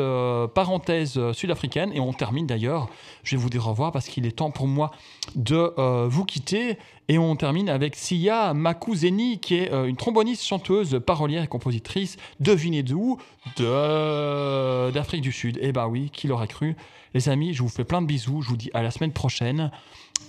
parenthèse 0.55 1.19
sud-africaine 1.33 1.91
et 1.93 1.99
on 1.99 2.13
termine 2.13 2.47
d'ailleurs, 2.47 2.87
je 3.23 3.35
vais 3.35 3.41
vous 3.41 3.49
dire 3.49 3.67
au 3.67 3.71
revoir 3.71 3.91
parce 3.91 4.07
qu'il 4.07 4.25
est 4.25 4.37
temps 4.37 4.49
pour 4.49 4.67
moi 4.67 4.91
de 5.35 5.73
vous 6.07 6.25
quitter 6.25 6.77
et 7.09 7.17
on 7.17 7.35
termine 7.35 7.69
avec 7.69 7.95
Sia 7.95 8.53
Makuzeni, 8.53 9.39
qui 9.39 9.55
est 9.55 9.73
euh, 9.73 9.85
une 9.85 9.97
tromboniste, 9.97 10.43
chanteuse, 10.43 11.01
parolière 11.03 11.43
et 11.43 11.47
compositrice. 11.47 12.17
Devinez 12.39 12.83
d'où 12.83 13.17
D'Afrique 13.57 15.21
du 15.21 15.31
Sud. 15.31 15.57
Eh 15.61 15.71
ben 15.71 15.87
oui, 15.87 16.11
qui 16.13 16.27
l'aurait 16.27 16.47
cru 16.47 16.75
Les 17.15 17.27
amis, 17.27 17.55
je 17.55 17.63
vous 17.63 17.69
fais 17.69 17.83
plein 17.83 18.03
de 18.03 18.07
bisous. 18.07 18.43
Je 18.43 18.49
vous 18.49 18.57
dis 18.57 18.69
à 18.75 18.83
la 18.83 18.91
semaine 18.91 19.11
prochaine. 19.11 19.71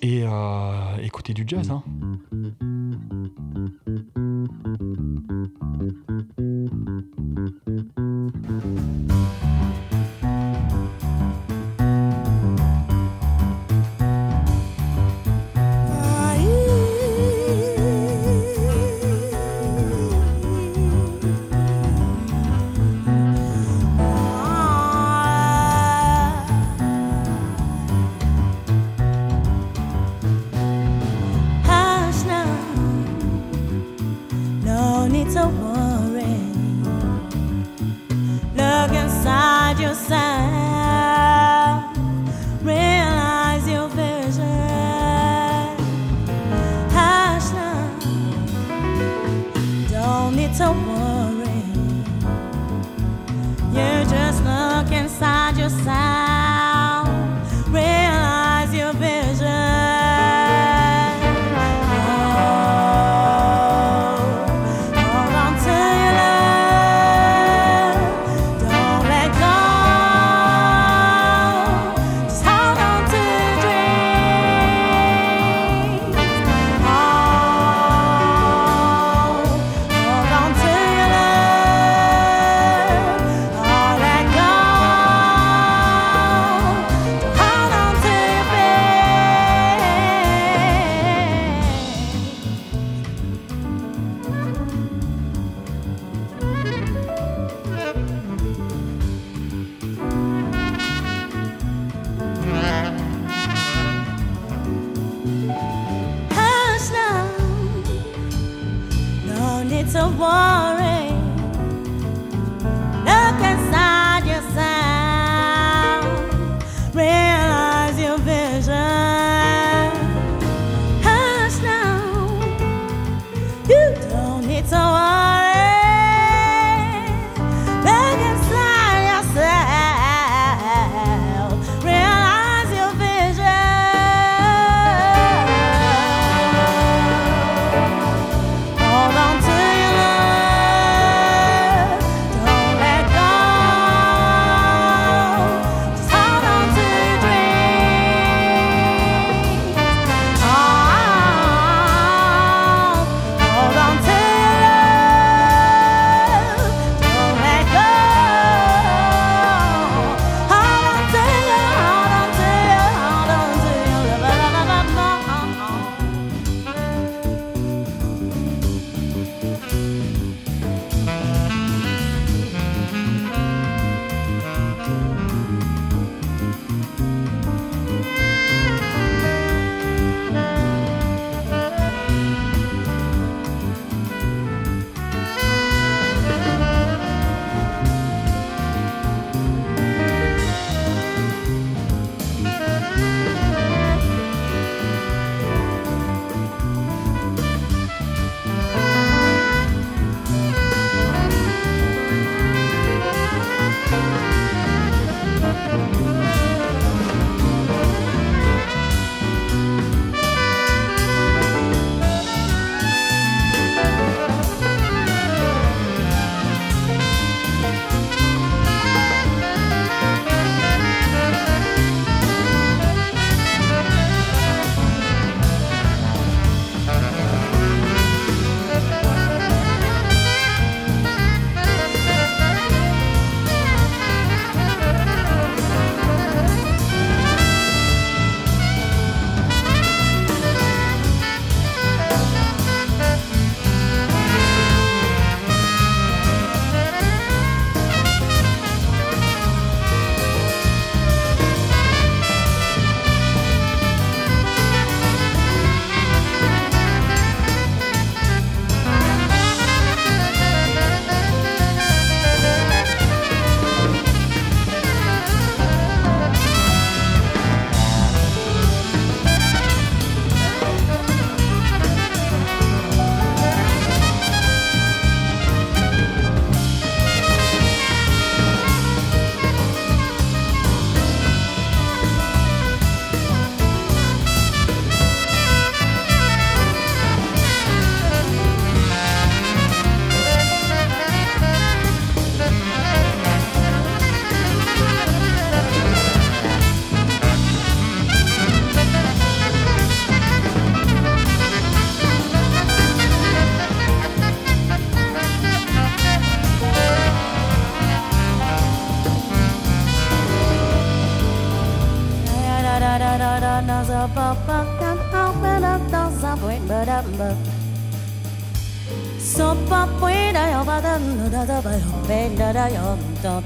Et 0.01 0.23
euh, 0.25 0.97
écoutez 1.03 1.35
du 1.35 1.45
jazz. 1.47 1.71
Hein. 1.71 1.83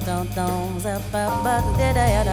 Don't 0.05 0.81
zap, 0.81 1.01
ba, 1.11 1.33
ba, 1.43 1.63
da, 1.79 1.93
da, 1.95 2.24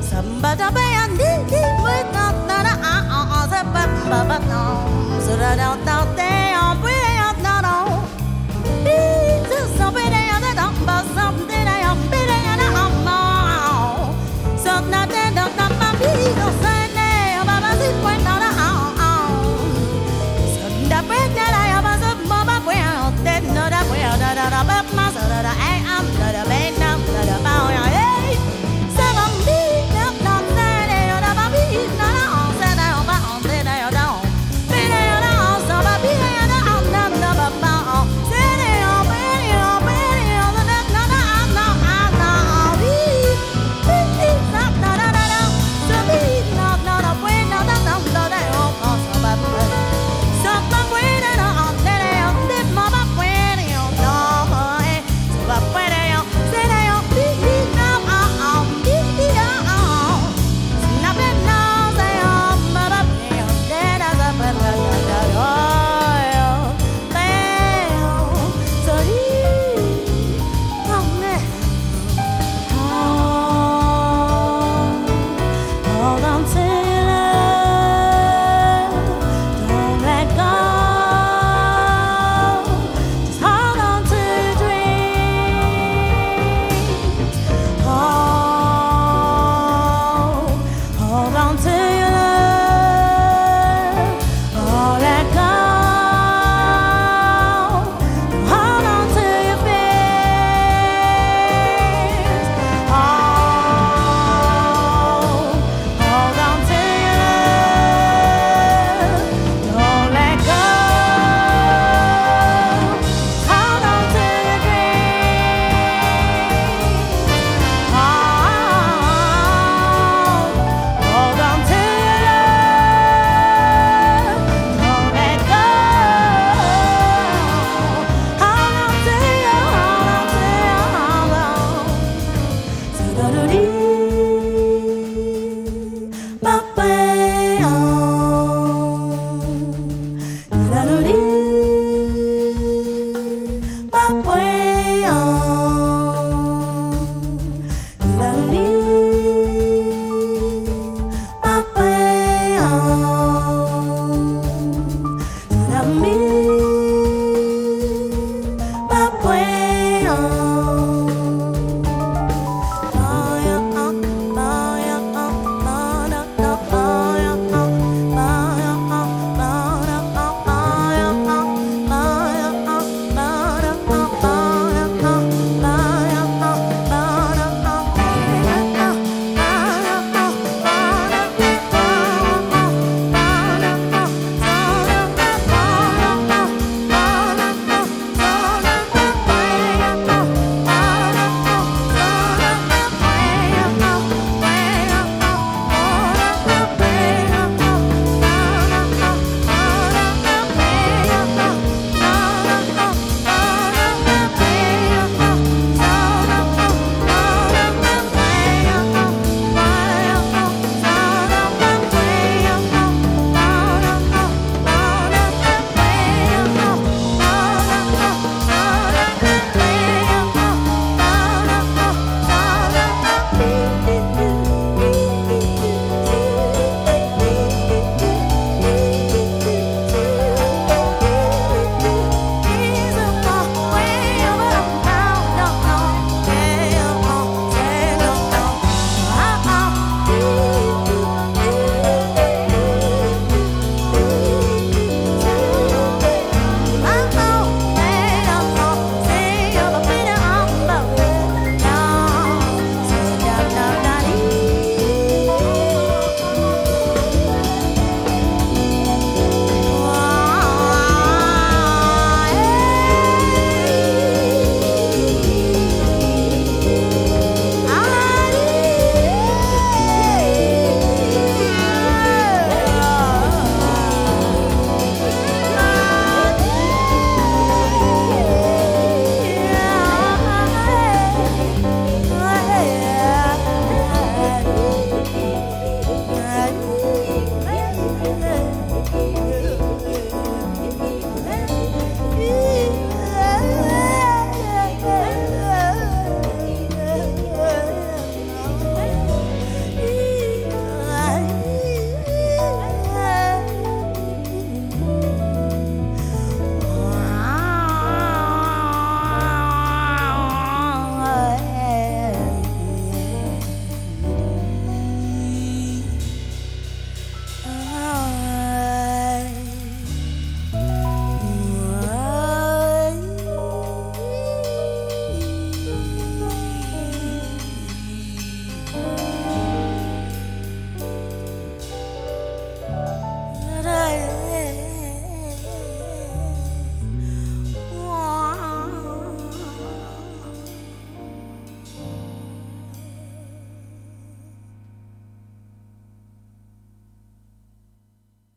Samba 0.00 0.54
da 0.56 0.70
ba 0.72 0.80
ya 0.80 1.04
di 1.18 1.30
di, 1.50 1.60
wait 1.84 2.06
not 2.16 2.34
Da 2.48 2.58
da 2.66 2.74
ah 2.82 3.04
ah 3.16 3.26
ah, 3.36 3.44
se 3.52 3.60
ba 3.74 3.84
ba 4.10 4.18
ba 4.28 4.38
no, 4.48 4.62
so 5.24 5.36
da 5.36 5.52
da. 5.54 5.77